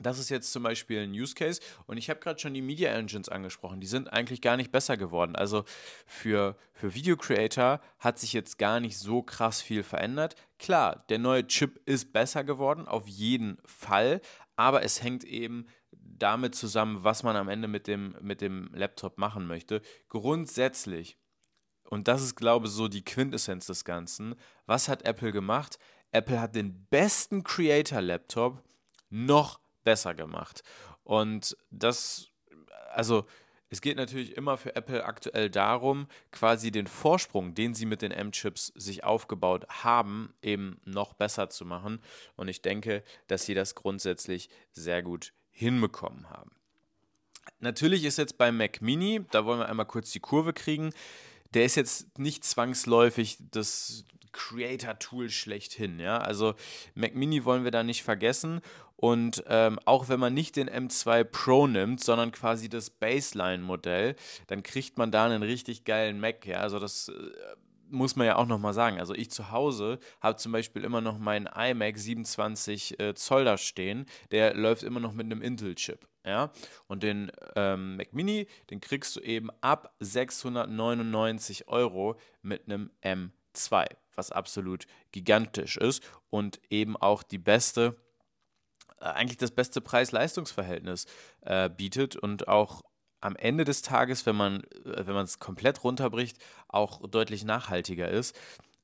Das 0.00 0.20
ist 0.20 0.28
jetzt 0.28 0.52
zum 0.52 0.62
Beispiel 0.62 1.00
ein 1.00 1.10
Use 1.10 1.34
Case 1.34 1.60
und 1.86 1.96
ich 1.96 2.08
habe 2.08 2.20
gerade 2.20 2.38
schon 2.38 2.54
die 2.54 2.62
Media 2.62 2.92
Engines 2.92 3.28
angesprochen. 3.28 3.80
Die 3.80 3.86
sind 3.88 4.12
eigentlich 4.12 4.40
gar 4.40 4.56
nicht 4.56 4.70
besser 4.70 4.96
geworden. 4.96 5.34
Also 5.34 5.64
für, 6.06 6.56
für 6.72 6.94
Video 6.94 7.16
Creator 7.16 7.80
hat 7.98 8.20
sich 8.20 8.32
jetzt 8.32 8.58
gar 8.58 8.78
nicht 8.78 8.96
so 8.96 9.22
krass 9.22 9.60
viel 9.60 9.82
verändert. 9.82 10.36
Klar, 10.58 11.04
der 11.08 11.18
neue 11.18 11.46
Chip 11.46 11.80
ist 11.86 12.12
besser 12.12 12.42
geworden, 12.44 12.88
auf 12.88 13.06
jeden 13.06 13.58
Fall, 13.64 14.20
aber 14.56 14.82
es 14.82 15.02
hängt 15.02 15.24
eben 15.24 15.66
damit 15.92 16.54
zusammen, 16.54 17.04
was 17.04 17.22
man 17.22 17.36
am 17.36 17.48
Ende 17.48 17.68
mit 17.68 17.86
dem, 17.86 18.16
mit 18.20 18.40
dem 18.40 18.70
Laptop 18.74 19.18
machen 19.18 19.46
möchte. 19.46 19.80
Grundsätzlich, 20.08 21.16
und 21.84 22.08
das 22.08 22.22
ist, 22.22 22.34
glaube 22.34 22.66
ich, 22.66 22.72
so 22.72 22.88
die 22.88 23.04
Quintessenz 23.04 23.66
des 23.66 23.84
Ganzen, 23.84 24.34
was 24.66 24.88
hat 24.88 25.04
Apple 25.04 25.32
gemacht? 25.32 25.78
Apple 26.10 26.40
hat 26.40 26.54
den 26.54 26.86
besten 26.86 27.44
Creator-Laptop 27.44 28.62
noch 29.10 29.60
besser 29.84 30.14
gemacht. 30.14 30.62
Und 31.04 31.56
das, 31.70 32.28
also 32.90 33.26
es 33.70 33.80
geht 33.80 33.96
natürlich 33.96 34.36
immer 34.36 34.56
für 34.56 34.74
Apple 34.76 35.04
aktuell 35.04 35.50
darum, 35.50 36.08
quasi 36.32 36.70
den 36.70 36.86
Vorsprung, 36.86 37.54
den 37.54 37.74
sie 37.74 37.86
mit 37.86 38.02
den 38.02 38.12
M-Chips 38.12 38.72
sich 38.76 39.04
aufgebaut 39.04 39.66
haben, 39.68 40.32
eben 40.42 40.80
noch 40.84 41.12
besser 41.12 41.50
zu 41.50 41.64
machen. 41.64 42.00
Und 42.36 42.48
ich 42.48 42.62
denke, 42.62 43.02
dass 43.26 43.44
sie 43.44 43.54
das 43.54 43.74
grundsätzlich 43.74 44.48
sehr 44.72 45.02
gut 45.02 45.32
hinbekommen 45.50 46.30
haben. 46.30 46.52
Natürlich 47.60 48.04
ist 48.04 48.18
jetzt 48.18 48.38
beim 48.38 48.56
Mac 48.56 48.80
Mini, 48.80 49.24
da 49.30 49.44
wollen 49.44 49.58
wir 49.58 49.68
einmal 49.68 49.86
kurz 49.86 50.10
die 50.12 50.20
Kurve 50.20 50.52
kriegen, 50.52 50.92
der 51.54 51.64
ist 51.64 51.76
jetzt 51.76 52.18
nicht 52.18 52.44
zwangsläufig 52.44 53.38
das 53.50 54.04
Creator-Tool 54.32 55.30
schlechthin. 55.30 55.98
Ja? 55.98 56.18
Also 56.18 56.54
Mac 56.94 57.14
Mini 57.14 57.44
wollen 57.44 57.64
wir 57.64 57.70
da 57.70 57.82
nicht 57.82 58.02
vergessen. 58.02 58.60
Und 59.00 59.44
ähm, 59.46 59.78
auch 59.84 60.08
wenn 60.08 60.18
man 60.18 60.34
nicht 60.34 60.56
den 60.56 60.68
M2 60.68 61.22
Pro 61.22 61.68
nimmt, 61.68 62.02
sondern 62.02 62.32
quasi 62.32 62.68
das 62.68 62.90
Baseline-Modell, 62.90 64.16
dann 64.48 64.64
kriegt 64.64 64.98
man 64.98 65.12
da 65.12 65.24
einen 65.24 65.44
richtig 65.44 65.84
geilen 65.84 66.18
Mac. 66.18 66.44
Ja? 66.44 66.58
Also 66.58 66.80
das 66.80 67.08
äh, 67.08 67.12
muss 67.88 68.16
man 68.16 68.26
ja 68.26 68.34
auch 68.34 68.46
nochmal 68.46 68.74
sagen. 68.74 68.98
Also 68.98 69.14
ich 69.14 69.30
zu 69.30 69.52
Hause 69.52 70.00
habe 70.20 70.36
zum 70.36 70.50
Beispiel 70.50 70.82
immer 70.82 71.00
noch 71.00 71.16
meinen 71.16 71.46
iMac 71.46 71.96
27 71.96 72.98
äh, 72.98 73.14
Zoll 73.14 73.44
da 73.44 73.56
stehen. 73.56 74.04
Der 74.32 74.54
läuft 74.54 74.82
immer 74.82 74.98
noch 74.98 75.12
mit 75.12 75.26
einem 75.26 75.42
Intel-Chip. 75.42 76.08
Ja? 76.26 76.50
Und 76.88 77.04
den 77.04 77.30
ähm, 77.54 77.98
Mac 77.98 78.12
Mini, 78.12 78.48
den 78.70 78.80
kriegst 78.80 79.14
du 79.14 79.20
eben 79.20 79.50
ab 79.60 79.94
699 80.00 81.68
Euro 81.68 82.18
mit 82.42 82.64
einem 82.64 82.90
M2, 83.04 83.86
was 84.16 84.32
absolut 84.32 84.86
gigantisch 85.12 85.76
ist 85.76 86.02
und 86.30 86.60
eben 86.68 86.96
auch 86.96 87.22
die 87.22 87.38
beste 87.38 87.96
eigentlich 89.00 89.38
das 89.38 89.50
beste 89.50 89.80
Preis-Leistungs-Verhältnis 89.80 91.06
äh, 91.42 91.68
bietet 91.68 92.16
und 92.16 92.48
auch 92.48 92.82
am 93.20 93.36
Ende 93.36 93.64
des 93.64 93.82
Tages, 93.82 94.26
wenn 94.26 94.36
man 94.36 94.62
äh, 94.84 95.06
wenn 95.06 95.16
es 95.16 95.38
komplett 95.38 95.84
runterbricht, 95.84 96.38
auch 96.68 97.06
deutlich 97.08 97.44
nachhaltiger 97.44 98.08
ist. 98.08 98.38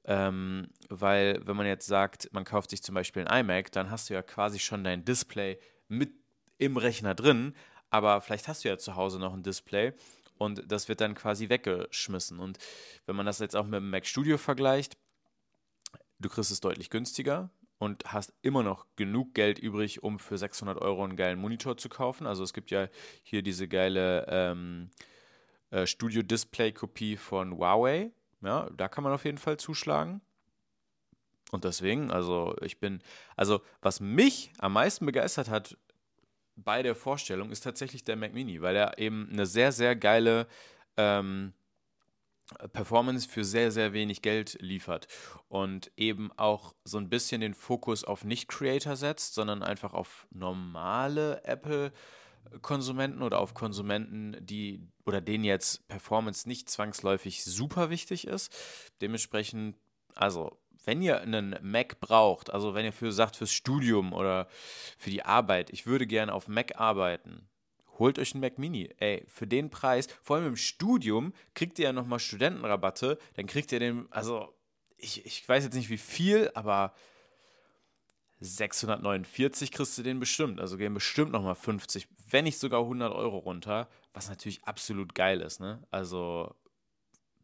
Ähm, 0.06 0.68
weil 0.88 1.40
wenn 1.46 1.56
man 1.56 1.66
jetzt 1.66 1.86
sagt, 1.86 2.28
man 2.32 2.44
kauft 2.44 2.70
sich 2.70 2.82
zum 2.82 2.94
Beispiel 2.94 3.26
ein 3.26 3.40
iMac, 3.40 3.72
dann 3.72 3.90
hast 3.90 4.10
du 4.10 4.14
ja 4.14 4.22
quasi 4.22 4.58
schon 4.58 4.84
dein 4.84 5.04
Display 5.04 5.58
mit 5.88 6.12
im 6.58 6.76
Rechner 6.76 7.14
drin, 7.14 7.54
aber 7.90 8.20
vielleicht 8.20 8.48
hast 8.48 8.64
du 8.64 8.68
ja 8.68 8.78
zu 8.78 8.96
Hause 8.96 9.18
noch 9.18 9.32
ein 9.32 9.42
Display 9.42 9.94
und 10.36 10.70
das 10.70 10.88
wird 10.88 11.00
dann 11.00 11.14
quasi 11.14 11.48
weggeschmissen. 11.48 12.38
Und 12.38 12.58
wenn 13.06 13.16
man 13.16 13.26
das 13.26 13.38
jetzt 13.38 13.56
auch 13.56 13.64
mit 13.64 13.74
dem 13.74 13.90
Mac 13.90 14.06
Studio 14.06 14.36
vergleicht, 14.36 14.96
du 16.18 16.28
kriegst 16.28 16.50
es 16.50 16.60
deutlich 16.60 16.90
günstiger, 16.90 17.50
und 17.84 18.12
hast 18.12 18.32
immer 18.42 18.62
noch 18.62 18.86
genug 18.96 19.34
Geld 19.34 19.58
übrig, 19.58 20.02
um 20.02 20.18
für 20.18 20.38
600 20.38 20.80
Euro 20.80 21.04
einen 21.04 21.16
geilen 21.16 21.38
Monitor 21.38 21.76
zu 21.76 21.88
kaufen. 21.88 22.26
Also 22.26 22.42
es 22.42 22.52
gibt 22.52 22.70
ja 22.70 22.88
hier 23.22 23.42
diese 23.42 23.68
geile 23.68 24.26
ähm, 24.28 24.90
äh, 25.70 25.86
Studio-Display-Kopie 25.86 27.16
von 27.16 27.56
Huawei. 27.56 28.10
Ja, 28.42 28.68
da 28.76 28.88
kann 28.88 29.04
man 29.04 29.12
auf 29.12 29.24
jeden 29.24 29.38
Fall 29.38 29.58
zuschlagen. 29.58 30.20
Und 31.50 31.64
deswegen, 31.64 32.10
also 32.10 32.56
ich 32.62 32.80
bin, 32.80 33.00
also 33.36 33.60
was 33.80 34.00
mich 34.00 34.52
am 34.58 34.72
meisten 34.72 35.06
begeistert 35.06 35.48
hat 35.48 35.76
bei 36.56 36.82
der 36.82 36.94
Vorstellung, 36.94 37.50
ist 37.50 37.60
tatsächlich 37.60 38.04
der 38.04 38.16
Mac 38.16 38.32
Mini, 38.32 38.62
weil 38.62 38.76
er 38.76 38.98
eben 38.98 39.28
eine 39.30 39.46
sehr, 39.46 39.72
sehr 39.72 39.94
geile 39.94 40.46
ähm, 40.96 41.52
Performance 42.72 43.28
für 43.28 43.44
sehr, 43.44 43.70
sehr 43.70 43.92
wenig 43.92 44.22
Geld 44.22 44.58
liefert 44.60 45.08
und 45.48 45.90
eben 45.96 46.30
auch 46.36 46.74
so 46.84 46.98
ein 46.98 47.08
bisschen 47.08 47.40
den 47.40 47.54
Fokus 47.54 48.04
auf 48.04 48.24
Nicht-Creator 48.24 48.96
setzt, 48.96 49.34
sondern 49.34 49.62
einfach 49.62 49.94
auf 49.94 50.26
normale 50.30 51.42
Apple-Konsumenten 51.44 53.22
oder 53.22 53.40
auf 53.40 53.54
Konsumenten, 53.54 54.36
die 54.44 54.86
oder 55.06 55.20
denen 55.20 55.44
jetzt 55.44 55.88
Performance 55.88 56.46
nicht 56.46 56.68
zwangsläufig 56.68 57.44
super 57.44 57.88
wichtig 57.88 58.26
ist. 58.26 58.54
Dementsprechend, 59.00 59.76
also 60.14 60.58
wenn 60.84 61.00
ihr 61.00 61.20
einen 61.20 61.56
Mac 61.62 61.98
braucht, 62.00 62.52
also 62.52 62.74
wenn 62.74 62.84
ihr 62.84 62.92
für 62.92 63.10
sagt 63.10 63.36
fürs 63.36 63.52
Studium 63.52 64.12
oder 64.12 64.48
für 64.98 65.10
die 65.10 65.24
Arbeit, 65.24 65.70
ich 65.70 65.86
würde 65.86 66.06
gerne 66.06 66.34
auf 66.34 66.46
Mac 66.46 66.78
arbeiten, 66.78 67.48
holt 67.98 68.18
euch 68.18 68.34
einen 68.34 68.40
Mac 68.40 68.58
Mini. 68.58 68.90
Ey, 68.98 69.24
für 69.26 69.46
den 69.46 69.70
Preis, 69.70 70.08
vor 70.22 70.36
allem 70.36 70.46
im 70.46 70.56
Studium, 70.56 71.32
kriegt 71.54 71.78
ihr 71.78 71.86
ja 71.86 71.92
nochmal 71.92 72.18
Studentenrabatte. 72.18 73.18
Dann 73.34 73.46
kriegt 73.46 73.72
ihr 73.72 73.80
den, 73.80 74.06
also 74.10 74.54
ich, 74.96 75.24
ich 75.26 75.48
weiß 75.48 75.64
jetzt 75.64 75.74
nicht 75.74 75.90
wie 75.90 75.98
viel, 75.98 76.50
aber 76.54 76.94
649 78.40 79.70
kriegst 79.72 79.96
du 79.96 80.02
den 80.02 80.20
bestimmt. 80.20 80.60
Also 80.60 80.76
gehen 80.76 80.94
bestimmt 80.94 81.32
nochmal 81.32 81.54
50, 81.54 82.08
wenn 82.30 82.44
nicht 82.44 82.58
sogar 82.58 82.80
100 82.80 83.12
Euro 83.12 83.38
runter, 83.38 83.88
was 84.12 84.28
natürlich 84.28 84.64
absolut 84.64 85.14
geil 85.14 85.40
ist. 85.40 85.60
Ne? 85.60 85.82
Also 85.90 86.54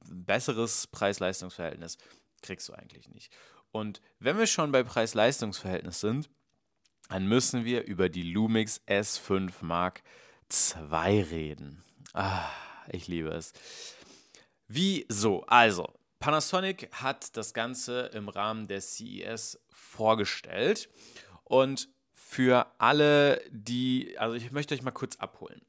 ein 0.02 0.25
besseres 0.25 0.87
Preis-Leistungs-Verhältnis 0.88 1.99
kriegst 2.42 2.69
du 2.69 2.73
eigentlich 2.73 3.09
nicht. 3.09 3.33
Und 3.73 4.00
wenn 4.19 4.38
wir 4.38 4.47
schon 4.47 4.73
bei 4.73 4.83
Preis-Leistungs-Verhältnis 4.83 6.00
sind, 6.00 6.30
dann 7.09 7.26
müssen 7.26 7.64
wir 7.64 7.85
über 7.85 8.09
die 8.09 8.23
Lumix 8.23 8.80
S5 8.87 9.52
Mark 9.62 10.02
2 10.50 11.23
reden. 11.23 11.83
Ah, 12.12 12.49
ich 12.92 13.09
liebe 13.09 13.30
es. 13.30 13.52
Wieso? 14.69 15.45
Also, 15.47 15.92
Panasonic 16.19 16.90
hat 16.92 17.37
das 17.37 17.54
Ganze 17.54 18.11
im 18.12 18.28
Rahmen 18.28 18.69
der 18.69 18.80
CES 18.83 19.59
vorgestellt 19.71 20.90
und 21.45 21.88
für 22.12 22.66
alle, 22.78 23.42
die, 23.50 24.16
also 24.19 24.37
ich 24.37 24.52
möchte 24.52 24.75
euch 24.75 24.83
mal 24.83 24.90
kurz 24.90 25.16
abholen. 25.16 25.62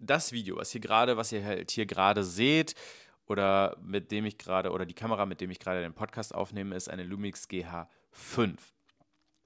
Das 0.00 0.32
Video, 0.32 0.56
was 0.56 0.70
hier 0.70 0.80
gerade, 0.80 1.16
was 1.16 1.30
ihr 1.32 1.44
halt 1.44 1.70
hier 1.70 1.86
gerade 1.86 2.24
seht, 2.24 2.74
oder 3.26 3.76
mit 3.82 4.10
dem 4.10 4.24
ich 4.24 4.38
gerade, 4.38 4.70
oder 4.70 4.86
die 4.86 4.94
Kamera, 4.94 5.26
mit 5.26 5.40
dem 5.40 5.50
ich 5.50 5.58
gerade 5.58 5.82
den 5.82 5.94
Podcast 5.94 6.34
aufnehme, 6.34 6.74
ist 6.74 6.88
eine 6.88 7.04
Lumix 7.04 7.44
GH5. 7.48 8.56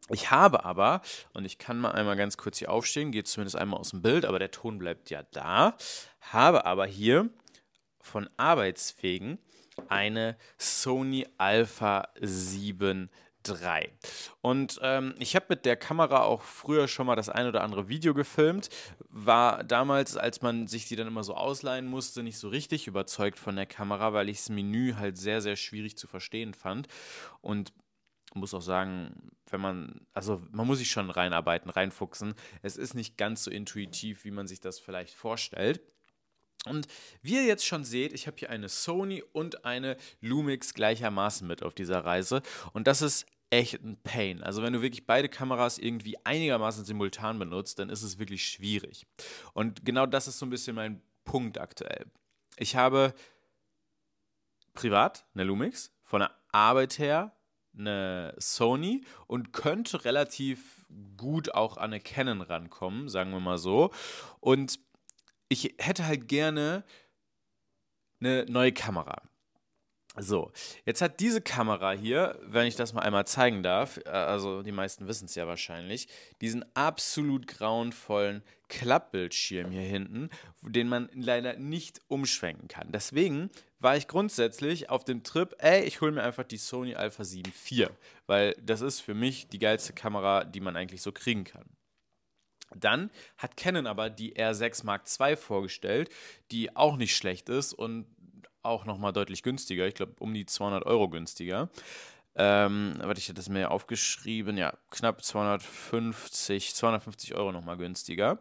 Ich 0.08 0.30
habe 0.30 0.64
aber, 0.64 1.00
und 1.32 1.44
ich 1.44 1.58
kann 1.58 1.78
mal 1.78 1.92
einmal 1.92 2.16
ganz 2.16 2.36
kurz 2.36 2.58
hier 2.58 2.70
aufstehen, 2.70 3.12
geht 3.12 3.28
zumindest 3.28 3.56
einmal 3.56 3.80
aus 3.80 3.90
dem 3.90 4.02
Bild, 4.02 4.24
aber 4.24 4.38
der 4.38 4.50
Ton 4.50 4.78
bleibt 4.78 5.10
ja 5.10 5.22
da, 5.30 5.76
habe 6.20 6.66
aber 6.66 6.86
hier 6.86 7.30
von 8.00 8.28
Arbeitswegen 8.36 9.38
eine 9.88 10.36
Sony 10.58 11.26
Alpha 11.38 12.08
7 12.20 13.10
III. 13.46 13.90
Und 14.40 14.78
ähm, 14.82 15.14
ich 15.18 15.34
habe 15.34 15.46
mit 15.50 15.64
der 15.64 15.76
Kamera 15.76 16.22
auch 16.22 16.42
früher 16.42 16.88
schon 16.88 17.06
mal 17.06 17.16
das 17.16 17.28
ein 17.28 17.46
oder 17.46 17.62
andere 17.62 17.88
Video 17.88 18.14
gefilmt. 18.14 18.68
War 19.08 19.64
damals, 19.64 20.16
als 20.16 20.42
man 20.42 20.66
sich 20.66 20.86
die 20.86 20.96
dann 20.96 21.06
immer 21.06 21.24
so 21.24 21.34
ausleihen 21.34 21.86
musste, 21.86 22.22
nicht 22.22 22.38
so 22.38 22.48
richtig 22.48 22.86
überzeugt 22.86 23.38
von 23.38 23.56
der 23.56 23.66
Kamera, 23.66 24.12
weil 24.12 24.28
ich 24.28 24.38
das 24.38 24.48
Menü 24.48 24.94
halt 24.94 25.18
sehr, 25.18 25.40
sehr 25.40 25.56
schwierig 25.56 25.96
zu 25.96 26.06
verstehen 26.06 26.54
fand. 26.54 26.88
Und 27.40 27.72
muss 28.34 28.54
auch 28.54 28.62
sagen, 28.62 29.30
wenn 29.50 29.60
man, 29.60 30.06
also 30.12 30.42
man 30.50 30.66
muss 30.66 30.78
sich 30.78 30.90
schon 30.90 31.10
reinarbeiten, 31.10 31.70
reinfuchsen. 31.70 32.34
Es 32.62 32.76
ist 32.76 32.94
nicht 32.94 33.16
ganz 33.16 33.44
so 33.44 33.50
intuitiv, 33.50 34.24
wie 34.24 34.30
man 34.30 34.46
sich 34.46 34.60
das 34.60 34.78
vielleicht 34.78 35.14
vorstellt. 35.14 35.80
Und 36.66 36.86
wie 37.22 37.34
ihr 37.34 37.44
jetzt 37.44 37.66
schon 37.66 37.84
seht, 37.84 38.12
ich 38.12 38.26
habe 38.26 38.36
hier 38.38 38.50
eine 38.50 38.68
Sony 38.68 39.22
und 39.32 39.64
eine 39.64 39.96
Lumix 40.20 40.74
gleichermaßen 40.74 41.46
mit 41.46 41.62
auf 41.62 41.74
dieser 41.74 42.04
Reise. 42.04 42.40
Und 42.72 42.86
das 42.86 43.02
ist 43.02 43.26
echt 43.50 43.82
ein 43.82 43.98
Pain. 44.02 44.42
Also 44.42 44.62
wenn 44.62 44.72
du 44.72 44.80
wirklich 44.80 45.06
beide 45.06 45.28
Kameras 45.28 45.78
irgendwie 45.78 46.16
einigermaßen 46.24 46.84
simultan 46.84 47.38
benutzt, 47.38 47.78
dann 47.78 47.90
ist 47.90 48.02
es 48.02 48.18
wirklich 48.18 48.46
schwierig. 48.46 49.06
Und 49.52 49.84
genau 49.84 50.06
das 50.06 50.28
ist 50.28 50.38
so 50.38 50.46
ein 50.46 50.50
bisschen 50.50 50.76
mein 50.76 51.02
Punkt 51.24 51.58
aktuell. 51.58 52.06
Ich 52.56 52.76
habe 52.76 53.12
privat 54.72 55.26
eine 55.34 55.44
Lumix, 55.44 55.92
von 56.02 56.20
der 56.20 56.30
Arbeit 56.52 56.98
her 56.98 57.36
eine 57.76 58.34
Sony 58.38 59.04
und 59.26 59.52
könnte 59.52 60.04
relativ 60.04 60.84
gut 61.16 61.54
auch 61.54 61.76
an 61.76 61.84
eine 61.84 62.00
Canon 62.00 62.42
rankommen, 62.42 63.08
sagen 63.08 63.30
wir 63.30 63.40
mal 63.40 63.58
so. 63.58 63.90
Und 64.40 64.78
ich 65.48 65.74
hätte 65.78 66.06
halt 66.06 66.28
gerne 66.28 66.84
eine 68.20 68.46
neue 68.48 68.72
Kamera. 68.72 69.22
So, 70.18 70.52
jetzt 70.84 71.00
hat 71.00 71.20
diese 71.20 71.40
Kamera 71.40 71.92
hier, 71.92 72.38
wenn 72.42 72.66
ich 72.66 72.76
das 72.76 72.92
mal 72.92 73.00
einmal 73.00 73.26
zeigen 73.26 73.62
darf, 73.62 73.96
äh, 74.04 74.10
also 74.10 74.62
die 74.62 74.72
meisten 74.72 75.08
wissen 75.08 75.24
es 75.24 75.34
ja 75.34 75.46
wahrscheinlich, 75.46 76.06
diesen 76.42 76.64
absolut 76.76 77.46
grauenvollen 77.46 78.42
Klappbildschirm 78.68 79.70
hier 79.70 79.80
hinten, 79.80 80.28
den 80.60 80.88
man 80.88 81.08
leider 81.14 81.56
nicht 81.56 82.02
umschwenken 82.08 82.68
kann. 82.68 82.92
Deswegen 82.92 83.50
war 83.82 83.96
ich 83.96 84.08
grundsätzlich 84.08 84.90
auf 84.90 85.04
dem 85.04 85.22
Trip, 85.22 85.54
ey, 85.58 85.82
ich 85.84 86.00
hole 86.00 86.12
mir 86.12 86.22
einfach 86.22 86.44
die 86.44 86.56
Sony 86.56 86.94
Alpha 86.94 87.24
7 87.24 87.52
IV, 87.70 87.90
weil 88.26 88.54
das 88.62 88.80
ist 88.80 89.00
für 89.00 89.14
mich 89.14 89.48
die 89.48 89.58
geilste 89.58 89.92
Kamera, 89.92 90.44
die 90.44 90.60
man 90.60 90.76
eigentlich 90.76 91.02
so 91.02 91.12
kriegen 91.12 91.44
kann. 91.44 91.64
Dann 92.74 93.10
hat 93.36 93.56
Canon 93.56 93.86
aber 93.86 94.08
die 94.08 94.34
R6 94.34 94.86
Mark 94.86 95.02
II 95.20 95.36
vorgestellt, 95.36 96.10
die 96.50 96.74
auch 96.74 96.96
nicht 96.96 97.16
schlecht 97.16 97.48
ist 97.48 97.74
und 97.74 98.06
auch 98.62 98.84
nochmal 98.84 99.12
deutlich 99.12 99.42
günstiger. 99.42 99.86
Ich 99.86 99.94
glaube, 99.94 100.14
um 100.20 100.32
die 100.32 100.46
200 100.46 100.86
Euro 100.86 101.08
günstiger. 101.08 101.68
Ähm, 102.34 102.94
warte, 102.98 103.18
ich 103.18 103.26
hatte 103.26 103.34
das 103.34 103.48
mir 103.48 103.70
aufgeschrieben. 103.70 104.56
Ja, 104.56 104.74
knapp 104.90 105.22
250, 105.22 106.74
250 106.74 107.34
Euro 107.34 107.52
nochmal 107.52 107.76
günstiger. 107.76 108.38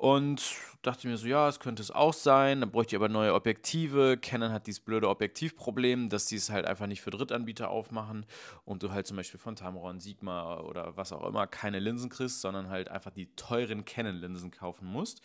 Und 0.00 0.54
dachte 0.80 1.08
mir 1.08 1.18
so, 1.18 1.26
ja, 1.26 1.46
es 1.46 1.60
könnte 1.60 1.82
es 1.82 1.90
auch 1.90 2.14
sein. 2.14 2.62
Dann 2.62 2.70
bräuchte 2.70 2.96
ich 2.96 2.98
aber 2.98 3.10
neue 3.10 3.34
Objektive. 3.34 4.16
Canon 4.16 4.50
hat 4.50 4.66
dieses 4.66 4.80
blöde 4.80 5.10
Objektivproblem, 5.10 6.08
dass 6.08 6.24
die 6.24 6.36
es 6.36 6.48
halt 6.48 6.64
einfach 6.64 6.86
nicht 6.86 7.02
für 7.02 7.10
Drittanbieter 7.10 7.68
aufmachen 7.68 8.24
und 8.64 8.82
du 8.82 8.92
halt 8.92 9.06
zum 9.06 9.18
Beispiel 9.18 9.38
von 9.38 9.56
Tamron, 9.56 10.00
Sigma 10.00 10.60
oder 10.60 10.96
was 10.96 11.12
auch 11.12 11.22
immer 11.28 11.46
keine 11.46 11.80
Linsen 11.80 12.08
kriegst, 12.08 12.40
sondern 12.40 12.70
halt 12.70 12.88
einfach 12.88 13.10
die 13.10 13.26
teuren 13.36 13.84
Canon-Linsen 13.84 14.50
kaufen 14.50 14.88
musst. 14.88 15.20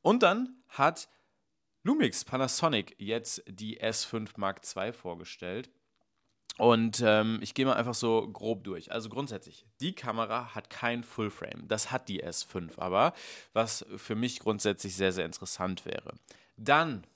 Und 0.00 0.22
dann 0.22 0.62
hat 0.68 1.08
Lumix 1.82 2.24
Panasonic 2.24 2.94
jetzt 2.98 3.42
die 3.48 3.82
S5 3.82 4.28
Mark 4.36 4.60
II 4.76 4.92
vorgestellt. 4.92 5.70
Und 6.56 7.02
ähm, 7.04 7.38
ich 7.40 7.54
gehe 7.54 7.66
mal 7.66 7.76
einfach 7.76 7.94
so 7.94 8.28
grob 8.28 8.64
durch. 8.64 8.90
Also 8.90 9.08
grundsätzlich, 9.08 9.64
die 9.80 9.94
Kamera 9.94 10.54
hat 10.54 10.70
kein 10.70 11.04
Fullframe. 11.04 11.68
Das 11.68 11.92
hat 11.92 12.08
die 12.08 12.24
S5 12.24 12.78
aber, 12.78 13.12
was 13.52 13.86
für 13.96 14.16
mich 14.16 14.40
grundsätzlich 14.40 14.96
sehr, 14.96 15.12
sehr 15.12 15.24
interessant 15.24 15.84
wäre. 15.84 16.14
Dann, 16.56 17.06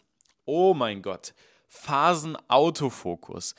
oh 0.44 0.74
mein 0.74 1.02
Gott, 1.02 1.34
Phasenautofokus. 1.68 3.56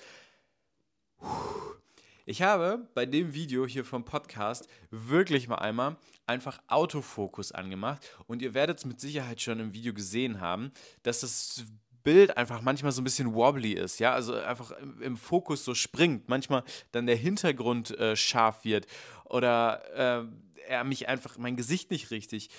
Ich 2.25 2.42
habe 2.42 2.88
bei 2.94 3.06
dem 3.06 3.34
Video 3.34 3.68
hier 3.68 3.84
vom 3.84 4.06
Podcast 4.06 4.70
wirklich 4.92 5.50
mal 5.50 5.58
einmal 5.58 5.98
einfach 6.25 6.62
Autofokus 6.68 7.52
angemacht 7.52 8.10
und 8.28 8.41
ihr 8.41 8.54
werdet 8.54 8.78
es 8.78 8.86
mit 8.86 9.02
Sicherheit 9.02 9.41
schon 9.41 9.60
im 9.60 9.74
Video 9.74 9.93
gesehen 9.93 10.39
haben, 10.39 10.71
dass 11.02 11.19
das 11.19 11.65
Bild 12.04 12.38
einfach 12.38 12.62
manchmal 12.62 12.92
so 12.92 13.02
ein 13.02 13.04
bisschen 13.04 13.34
wobbly 13.34 13.74
ist, 13.74 14.00
ja, 14.00 14.13
also 14.13 14.36
einfach 14.36 14.72
im, 15.02 15.18
Fokus 15.18 15.63
so 15.63 15.74
springt, 15.74 16.30
manchmal 16.30 16.63
dann 16.92 17.06
der 17.06 17.16
Hintergrund 17.16 17.98
äh, 17.98 18.16
scharf 18.16 18.66
wird 18.66 18.88
oder 19.26 20.24
äh, 20.24 20.28
er 20.68 20.84
mich 20.84 21.08
einfach 21.08 21.38
mein 21.38 21.56
Gesicht 21.56 21.92
nicht 21.92 22.12
richtig 22.12 22.50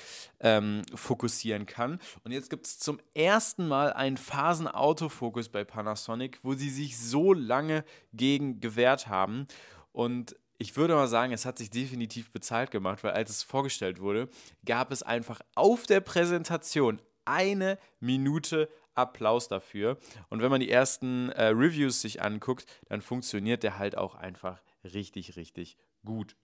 ähm, 0.41 0.83
fokussieren 0.95 1.67
kann. 1.67 1.99
Und 2.23 2.33
jetzt 2.33 2.51
gibt 2.51 2.67
es 2.67 2.79
zum 2.79 3.01
ersten 3.15 3.67
Mal 3.67 3.93
einen 3.93 4.17
Phasenautofokus 4.17 5.49
bei 5.49 5.65
Panasonic, 5.65 6.39
wo 6.43 6.55
sie 6.55 6.71
sich 6.71 6.99
so 6.99 7.33
lange 7.33 7.85
gegen 8.13 8.61
gewehrt 8.61 9.09
haben. 9.09 9.47
Und 9.93 10.37
ich 10.59 10.77
würde 10.77 10.95
mal 10.95 11.09
sagen, 11.09 11.33
es 11.33 11.47
hat 11.47 11.59
sich 11.59 11.71
definitiv 11.71 12.31
bezahlt 12.31 12.71
gemacht, 12.71 13.03
weil 13.03 13.13
als 13.13 13.31
es 13.31 13.43
vorgestellt 13.43 14.01
wurde, 14.01 14.29
gab 14.65 14.93
es 14.93 15.03
einfach 15.03 15.41
auf 15.55 15.85
der 15.85 16.01
Präsentation 16.01 17.01
eine 17.25 17.79
Minute 18.01 18.69
Applaus 18.95 19.49
dafür. 19.49 19.99
Und 20.29 20.43
wenn 20.43 20.51
man 20.51 20.61
die 20.61 20.71
ersten 20.71 21.31
äh, 21.31 21.47
Reviews 21.47 22.01
sich 22.01 22.23
anguckt, 22.23 22.67
dann 22.89 23.03
funktioniert 23.03 23.63
der 23.63 23.79
halt 23.79 23.97
auch 23.97 24.15
einfach 24.15 24.63
richtig, 24.85 25.37
richtig 25.37 25.77
gut. 26.05 26.37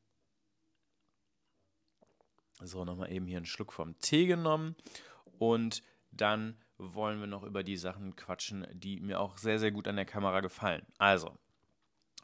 So, 2.63 2.85
nochmal 2.85 3.13
eben 3.13 3.27
hier 3.27 3.39
einen 3.39 3.47
Schluck 3.47 3.73
vom 3.73 3.99
Tee 3.99 4.27
genommen 4.27 4.77
und 5.39 5.83
dann 6.11 6.57
wollen 6.77 7.21
wir 7.21 7.27
noch 7.27 7.43
über 7.43 7.63
die 7.63 7.77
Sachen 7.77 8.17
quatschen, 8.17 8.67
die 8.73 9.01
mir 9.01 9.21
auch 9.21 9.39
sehr, 9.39 9.59
sehr 9.59 9.71
gut 9.71 9.87
an 9.87 9.97
der 9.97 10.05
Kamera 10.05 10.41
gefallen. 10.41 10.87
Also, 10.99 11.37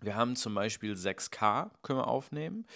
wir 0.00 0.14
haben 0.14 0.36
zum 0.36 0.54
Beispiel 0.54 0.92
6K 0.94 1.70
können 1.82 2.00
wir 2.00 2.08
aufnehmen. 2.08 2.66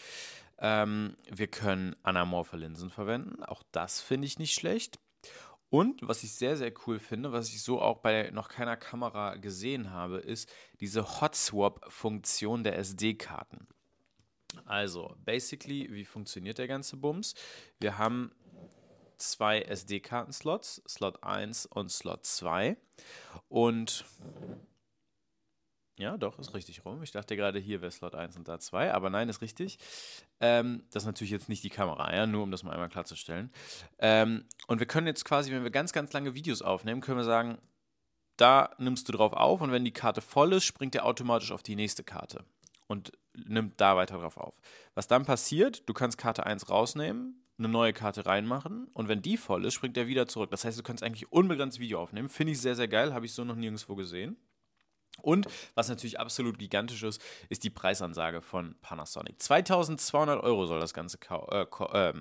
Ähm, 0.59 1.17
wir 1.31 1.49
können 1.49 1.97
anamorphe 2.03 2.57
Linsen 2.57 2.91
verwenden. 2.91 3.43
Auch 3.43 3.63
das 3.73 4.01
finde 4.01 4.27
ich 4.27 4.39
nicht 4.39 4.55
schlecht. 4.55 4.99
Und 5.71 6.01
was 6.03 6.25
ich 6.25 6.33
sehr, 6.33 6.57
sehr 6.57 6.73
cool 6.87 6.99
finde, 6.99 7.33
was 7.33 7.49
ich 7.49 7.63
so 7.63 7.81
auch 7.81 7.99
bei 7.99 8.31
noch 8.33 8.49
keiner 8.49 8.77
Kamera 8.77 9.37
gesehen 9.37 9.93
habe, 9.93 10.19
ist 10.19 10.51
diese 10.81 11.21
Hot 11.21 11.37
Swap-Funktion 11.37 12.65
der 12.65 12.77
SD-Karten. 12.77 13.69
Also, 14.65 15.15
basically, 15.25 15.89
wie 15.93 16.05
funktioniert 16.05 16.59
der 16.59 16.67
ganze 16.67 16.97
Bums? 16.97 17.35
Wir 17.79 17.99
haben 17.99 18.33
zwei 19.17 19.63
SD-Karten-Slots, 19.63 20.83
Slot 20.89 21.23
1 21.23 21.67
und 21.67 21.91
Slot 21.93 22.27
2. 22.27 22.77
Und 23.49 24.05
ja, 26.01 26.17
doch, 26.17 26.39
ist 26.39 26.55
richtig 26.55 26.85
rum. 26.85 27.03
Ich 27.03 27.11
dachte 27.11 27.37
gerade, 27.37 27.59
hier 27.59 27.83
wäre 27.83 27.91
Slot 27.91 28.15
1 28.15 28.37
und 28.37 28.49
da 28.49 28.59
2, 28.59 28.93
aber 28.93 29.11
nein, 29.11 29.29
ist 29.29 29.43
richtig. 29.43 29.79
Ähm, 30.41 30.83
das 30.91 31.03
ist 31.03 31.07
natürlich 31.07 31.31
jetzt 31.31 31.49
nicht 31.49 31.63
die 31.63 31.71
Kamera, 31.71 32.15
ja, 32.15 32.27
nur 32.27 32.43
um 32.43 32.51
das 32.51 32.63
mal 32.63 32.73
einmal 32.73 32.89
klarzustellen. 32.89 33.53
Ähm, 33.99 34.45
und 34.67 34.79
wir 34.79 34.87
können 34.87 35.07
jetzt 35.07 35.25
quasi, 35.25 35.53
wenn 35.53 35.63
wir 35.63 35.71
ganz, 35.71 35.93
ganz 35.93 36.13
lange 36.13 36.35
Videos 36.35 36.63
aufnehmen, 36.63 37.01
können 37.01 37.19
wir 37.19 37.25
sagen, 37.25 37.59
da 38.37 38.71
nimmst 38.79 39.09
du 39.09 39.13
drauf 39.13 39.35
auf 39.35 39.61
und 39.61 39.71
wenn 39.71 39.85
die 39.85 39.93
Karte 39.93 40.23
voll 40.23 40.55
ist, 40.55 40.65
springt 40.65 40.95
er 40.95 41.05
automatisch 41.05 41.53
auf 41.53 41.63
die 41.63 41.77
nächste 41.77 42.03
Karte 42.03 42.45
und 42.87 43.13
nimmt 43.35 43.81
da 43.81 43.97
weiter 43.97 44.19
drauf 44.19 44.39
auf. 44.39 44.61
Was 44.95 45.07
dann 45.07 45.27
passiert, 45.27 45.89
du 45.89 45.93
kannst 45.93 46.17
Karte 46.17 46.47
1 46.47 46.71
rausnehmen, 46.71 47.45
eine 47.59 47.69
neue 47.69 47.93
Karte 47.93 48.25
reinmachen 48.25 48.89
und 48.95 49.09
wenn 49.09 49.21
die 49.21 49.37
voll 49.37 49.67
ist, 49.67 49.75
springt 49.75 49.99
er 49.99 50.07
wieder 50.07 50.27
zurück. 50.27 50.51
Das 50.51 50.65
heißt, 50.65 50.79
du 50.79 50.83
kannst 50.83 51.03
eigentlich 51.03 51.31
unbegrenzt 51.31 51.79
Video 51.79 52.01
aufnehmen. 52.01 52.31
Finde 52.31 52.53
ich 52.53 52.61
sehr, 52.61 52.75
sehr 52.75 52.89
geil, 52.89 53.13
habe 53.13 53.27
ich 53.27 53.35
so 53.35 53.45
noch 53.45 53.57
nirgendwo 53.57 53.95
gesehen. 53.95 54.39
Und 55.23 55.47
was 55.75 55.89
natürlich 55.89 56.19
absolut 56.19 56.59
gigantisch 56.59 57.03
ist, 57.03 57.23
ist 57.49 57.65
die 57.65 57.71
Preisansage 57.71 58.43
von 58.43 58.75
Panasonic. 58.83 59.41
2200 59.41 60.43
Euro 60.43 60.67
soll 60.67 60.81
das 60.81 60.95
Ganze 60.95 61.19
äh, 61.51 61.63
äh, 61.63 62.15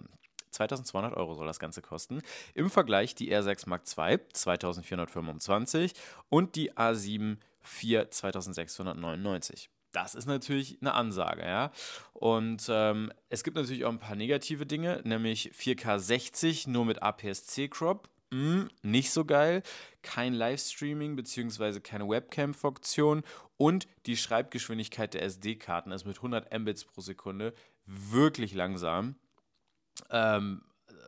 2200 0.51 1.15
Euro 1.15 1.35
soll 1.35 1.45
das 1.45 1.59
Ganze 1.59 1.81
kosten. 1.81 2.21
Im 2.53 2.69
Vergleich 2.69 3.15
die 3.15 3.33
R6 3.33 3.69
Mark 3.69 3.83
II 3.85 4.19
2425 4.33 5.93
und 6.29 6.55
die 6.55 6.73
A7 6.73 7.38
IV 7.81 8.09
2699. 8.09 9.69
Das 9.91 10.13
ist 10.13 10.27
natürlich 10.27 10.77
eine 10.81 10.93
Ansage, 10.93 11.43
ja. 11.43 11.71
Und 12.13 12.67
ähm, 12.69 13.12
es 13.29 13.43
gibt 13.43 13.57
natürlich 13.57 13.85
auch 13.85 13.89
ein 13.89 13.99
paar 13.99 14.15
negative 14.15 14.65
Dinge, 14.65 15.01
nämlich 15.03 15.51
4K 15.53 15.97
60 15.97 16.67
nur 16.67 16.85
mit 16.85 17.01
APS-C-Crop 17.01 18.07
mh, 18.32 18.62
hm, 18.62 18.70
nicht 18.82 19.12
so 19.12 19.26
geil. 19.26 19.63
Kein 20.02 20.34
Livestreaming 20.34 21.15
bzw. 21.15 21.80
keine 21.80 22.08
Webcam-Funktion 22.08 23.24
und 23.58 23.88
die 24.06 24.18
Schreibgeschwindigkeit 24.18 25.13
der 25.13 25.24
SD-Karten 25.24 25.92
ist 25.92 26.06
mit 26.06 26.18
100 26.18 26.58
Mbits 26.58 26.86
pro 26.86 27.02
Sekunde 27.02 27.54
wirklich 27.86 28.54
langsam. 28.54 29.15
Ähm, 30.10 30.62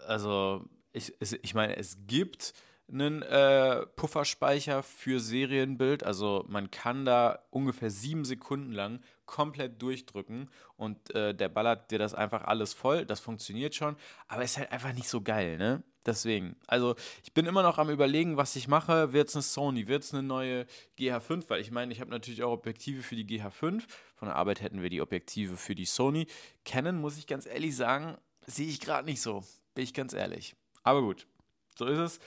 also, 0.07 0.65
ich, 0.91 1.13
ich 1.19 1.53
meine, 1.53 1.77
es 1.77 1.97
gibt 2.07 2.53
einen 2.91 3.21
äh, 3.21 3.85
Pufferspeicher 3.95 4.83
für 4.83 5.19
Serienbild. 5.19 6.03
Also 6.03 6.45
man 6.47 6.71
kann 6.71 7.05
da 7.05 7.39
ungefähr 7.49 7.89
sieben 7.89 8.25
Sekunden 8.25 8.71
lang 8.71 8.99
komplett 9.31 9.81
durchdrücken 9.81 10.49
und 10.75 11.15
äh, 11.15 11.33
der 11.33 11.47
ballert 11.47 11.89
dir 11.89 11.97
das 11.97 12.13
einfach 12.13 12.43
alles 12.43 12.73
voll. 12.73 13.05
Das 13.05 13.21
funktioniert 13.21 13.73
schon, 13.73 13.95
aber 14.27 14.43
ist 14.43 14.57
halt 14.57 14.71
einfach 14.71 14.93
nicht 14.93 15.07
so 15.07 15.21
geil, 15.21 15.57
ne? 15.57 15.83
Deswegen, 16.05 16.55
also 16.67 16.95
ich 17.23 17.31
bin 17.33 17.45
immer 17.45 17.61
noch 17.61 17.77
am 17.77 17.89
überlegen, 17.89 18.35
was 18.35 18.55
ich 18.55 18.67
mache. 18.67 19.13
Wird 19.13 19.29
es 19.29 19.35
eine 19.35 19.43
Sony, 19.43 19.87
wird 19.87 20.03
es 20.03 20.13
eine 20.13 20.23
neue 20.23 20.65
GH5? 20.97 21.43
Weil 21.47 21.61
ich 21.61 21.71
meine, 21.71 21.93
ich 21.93 22.01
habe 22.01 22.09
natürlich 22.09 22.41
auch 22.43 22.51
Objektive 22.51 23.03
für 23.03 23.15
die 23.15 23.25
GH5. 23.25 23.83
Von 24.15 24.27
der 24.27 24.35
Arbeit 24.35 24.61
hätten 24.61 24.81
wir 24.81 24.89
die 24.89 25.01
Objektive 25.01 25.57
für 25.57 25.75
die 25.75 25.85
Sony. 25.85 26.25
Canon, 26.65 26.99
muss 26.99 27.17
ich 27.17 27.27
ganz 27.27 27.45
ehrlich 27.45 27.75
sagen, 27.75 28.17
sehe 28.47 28.67
ich 28.67 28.79
gerade 28.79 29.05
nicht 29.05 29.21
so. 29.21 29.43
Bin 29.75 29.83
ich 29.83 29.93
ganz 29.93 30.13
ehrlich. 30.13 30.55
Aber 30.83 31.01
gut, 31.01 31.27
so 31.77 31.85
ist 31.85 31.99
es. 31.99 32.19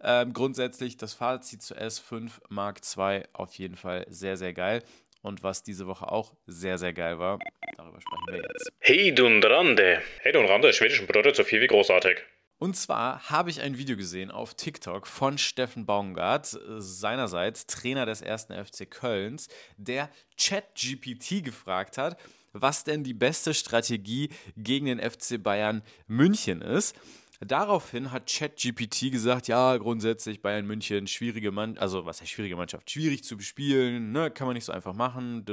Ähm, 0.00 0.32
grundsätzlich 0.32 0.96
das 0.96 1.12
Fazit 1.12 1.62
zu 1.62 1.74
S5 1.74 2.30
Mark 2.48 2.80
II 2.96 3.24
auf 3.34 3.54
jeden 3.54 3.76
Fall 3.76 4.06
sehr, 4.08 4.38
sehr 4.38 4.54
geil. 4.54 4.82
Und 5.22 5.42
was 5.42 5.62
diese 5.62 5.86
Woche 5.86 6.10
auch 6.10 6.34
sehr, 6.46 6.78
sehr 6.78 6.92
geil 6.92 7.18
war, 7.18 7.38
darüber 7.76 8.00
sprechen 8.00 8.26
wir 8.28 8.36
jetzt. 8.36 8.70
Hey 8.78 9.14
Dunrande. 9.14 10.00
Hey 10.20 10.32
Dunrande, 10.32 10.72
schwedischen 10.72 11.06
bedeutet 11.06 11.36
so 11.36 11.44
viel 11.44 11.60
wie 11.60 11.66
großartig. 11.66 12.18
Und 12.58 12.76
zwar 12.76 13.30
habe 13.30 13.50
ich 13.50 13.60
ein 13.60 13.78
Video 13.78 13.96
gesehen 13.96 14.32
auf 14.32 14.54
TikTok 14.54 15.06
von 15.06 15.38
Steffen 15.38 15.86
Baumgart, 15.86 16.58
seinerseits 16.78 17.66
Trainer 17.66 18.04
des 18.04 18.20
ersten 18.20 18.52
FC 18.52 18.90
Kölns, 18.90 19.48
der 19.76 20.10
ChatGPT 20.36 21.44
gefragt 21.44 21.98
hat, 21.98 22.18
was 22.52 22.82
denn 22.82 23.04
die 23.04 23.14
beste 23.14 23.54
Strategie 23.54 24.30
gegen 24.56 24.86
den 24.86 24.98
FC 24.98 25.40
Bayern 25.40 25.82
München 26.08 26.60
ist. 26.60 26.96
Daraufhin 27.40 28.10
hat 28.10 28.28
ChatGPT 28.28 29.12
gesagt, 29.12 29.46
ja, 29.46 29.76
grundsätzlich 29.76 30.42
Bayern 30.42 30.66
München, 30.66 31.06
schwierige 31.06 31.52
Mannschaft, 31.52 31.82
also 31.82 32.04
was 32.04 32.20
heißt 32.20 32.32
schwierige 32.32 32.56
Mannschaft, 32.56 32.90
schwierig 32.90 33.22
zu 33.22 33.36
bespielen, 33.36 34.10
ne, 34.10 34.30
kann 34.30 34.48
man 34.48 34.54
nicht 34.54 34.64
so 34.64 34.72
einfach 34.72 34.92
machen, 34.92 35.44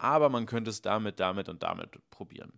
aber 0.00 0.28
man 0.28 0.46
könnte 0.46 0.70
es 0.70 0.82
damit, 0.82 1.20
damit 1.20 1.48
und 1.48 1.62
damit 1.62 1.98
probieren. 2.10 2.52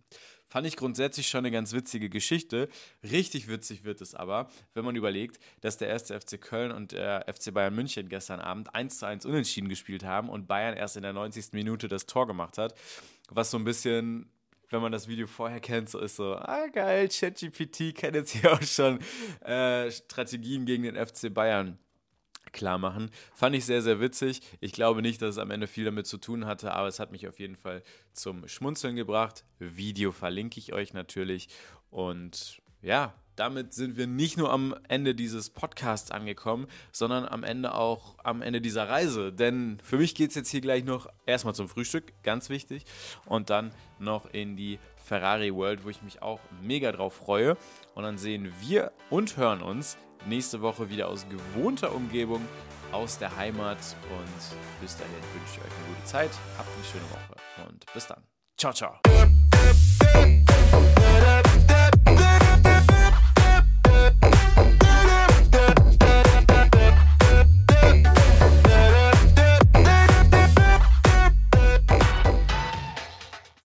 Fand 0.47 0.65
ich 0.65 0.77
grundsätzlich 0.77 1.27
schon 1.27 1.39
eine 1.39 1.51
ganz 1.51 1.73
witzige 1.73 2.09
Geschichte. 2.09 2.69
Richtig 3.03 3.47
witzig 3.47 3.83
wird 3.83 4.01
es 4.01 4.15
aber, 4.15 4.49
wenn 4.73 4.85
man 4.85 4.95
überlegt, 4.95 5.39
dass 5.61 5.77
der 5.77 5.89
erste 5.89 6.19
FC 6.19 6.39
Köln 6.39 6.71
und 6.71 6.91
der 6.91 7.25
FC 7.31 7.53
Bayern 7.53 7.75
München 7.75 8.09
gestern 8.09 8.39
Abend 8.39 8.73
1 8.73 8.99
zu 8.99 9.05
1 9.05 9.25
unentschieden 9.25 9.69
gespielt 9.69 10.03
haben 10.03 10.29
und 10.29 10.47
Bayern 10.47 10.77
erst 10.77 10.97
in 10.97 11.03
der 11.03 11.13
90. 11.13 11.53
Minute 11.53 11.87
das 11.87 12.05
Tor 12.05 12.25
gemacht 12.25 12.57
hat. 12.57 12.73
Was 13.29 13.51
so 13.51 13.57
ein 13.57 13.63
bisschen 13.63 14.29
wenn 14.75 14.81
man 14.81 14.91
das 14.91 15.07
Video 15.07 15.25
vorher 15.25 15.61
kennt, 15.61 15.89
so 15.89 15.99
ist 15.99 16.17
so, 16.17 16.35
ah 16.35 16.67
geil, 16.67 17.07
ChatGPT 17.07 17.95
kennt 17.95 18.15
jetzt 18.15 18.31
hier 18.31 18.51
auch 18.53 18.61
schon 18.61 18.99
äh, 19.41 19.89
Strategien 19.89 20.65
gegen 20.65 20.83
den 20.83 20.95
FC 20.95 21.33
Bayern 21.33 21.79
klar 22.51 22.77
machen. 22.77 23.09
Fand 23.33 23.55
ich 23.55 23.65
sehr, 23.65 23.81
sehr 23.81 23.99
witzig. 23.99 24.41
Ich 24.59 24.73
glaube 24.73 25.01
nicht, 25.01 25.21
dass 25.21 25.31
es 25.31 25.37
am 25.37 25.51
Ende 25.51 25.67
viel 25.67 25.85
damit 25.85 26.07
zu 26.07 26.17
tun 26.17 26.45
hatte, 26.45 26.73
aber 26.73 26.87
es 26.87 26.99
hat 26.99 27.11
mich 27.11 27.27
auf 27.27 27.39
jeden 27.39 27.55
Fall 27.55 27.83
zum 28.13 28.47
Schmunzeln 28.47 28.95
gebracht. 28.95 29.45
Video 29.59 30.11
verlinke 30.11 30.59
ich 30.59 30.73
euch 30.73 30.93
natürlich. 30.93 31.49
Und 31.89 32.61
ja, 32.81 33.13
damit 33.35 33.73
sind 33.73 33.97
wir 33.97 34.07
nicht 34.07 34.37
nur 34.37 34.51
am 34.51 34.75
Ende 34.87 35.15
dieses 35.15 35.49
Podcasts 35.49 36.11
angekommen, 36.11 36.67
sondern 36.91 37.25
am 37.25 37.43
Ende 37.43 37.73
auch 37.73 38.15
am 38.23 38.41
Ende 38.41 38.61
dieser 38.61 38.89
Reise. 38.89 39.31
Denn 39.31 39.77
für 39.83 39.97
mich 39.97 40.15
geht 40.15 40.29
es 40.29 40.35
jetzt 40.35 40.49
hier 40.49 40.61
gleich 40.61 40.83
noch 40.83 41.07
erstmal 41.25 41.55
zum 41.55 41.67
Frühstück, 41.67 42.13
ganz 42.23 42.49
wichtig, 42.49 42.85
und 43.25 43.49
dann 43.49 43.71
noch 43.99 44.25
in 44.33 44.55
die 44.55 44.79
Ferrari 45.05 45.53
World, 45.53 45.85
wo 45.85 45.89
ich 45.89 46.01
mich 46.01 46.21
auch 46.21 46.39
mega 46.61 46.91
drauf 46.91 47.13
freue. 47.13 47.57
Und 47.93 48.03
dann 48.03 48.17
sehen 48.17 48.51
wir 48.61 48.91
und 49.09 49.37
hören 49.37 49.61
uns 49.61 49.97
nächste 50.25 50.61
Woche 50.61 50.89
wieder 50.89 51.07
aus 51.07 51.25
gewohnter 51.29 51.93
Umgebung, 51.93 52.41
aus 52.91 53.17
der 53.17 53.35
Heimat. 53.35 53.77
Und 54.09 54.81
bis 54.81 54.97
dahin 54.97 55.13
wünsche 55.33 55.53
ich 55.53 55.59
euch 55.59 55.77
eine 55.77 55.95
gute 55.95 56.05
Zeit, 56.05 56.31
habt 56.57 56.69
eine 56.75 56.85
schöne 56.85 57.09
Woche 57.11 57.69
und 57.69 57.85
bis 57.93 58.07
dann. 58.07 58.23
Ciao, 58.57 58.73
ciao. 58.73 58.99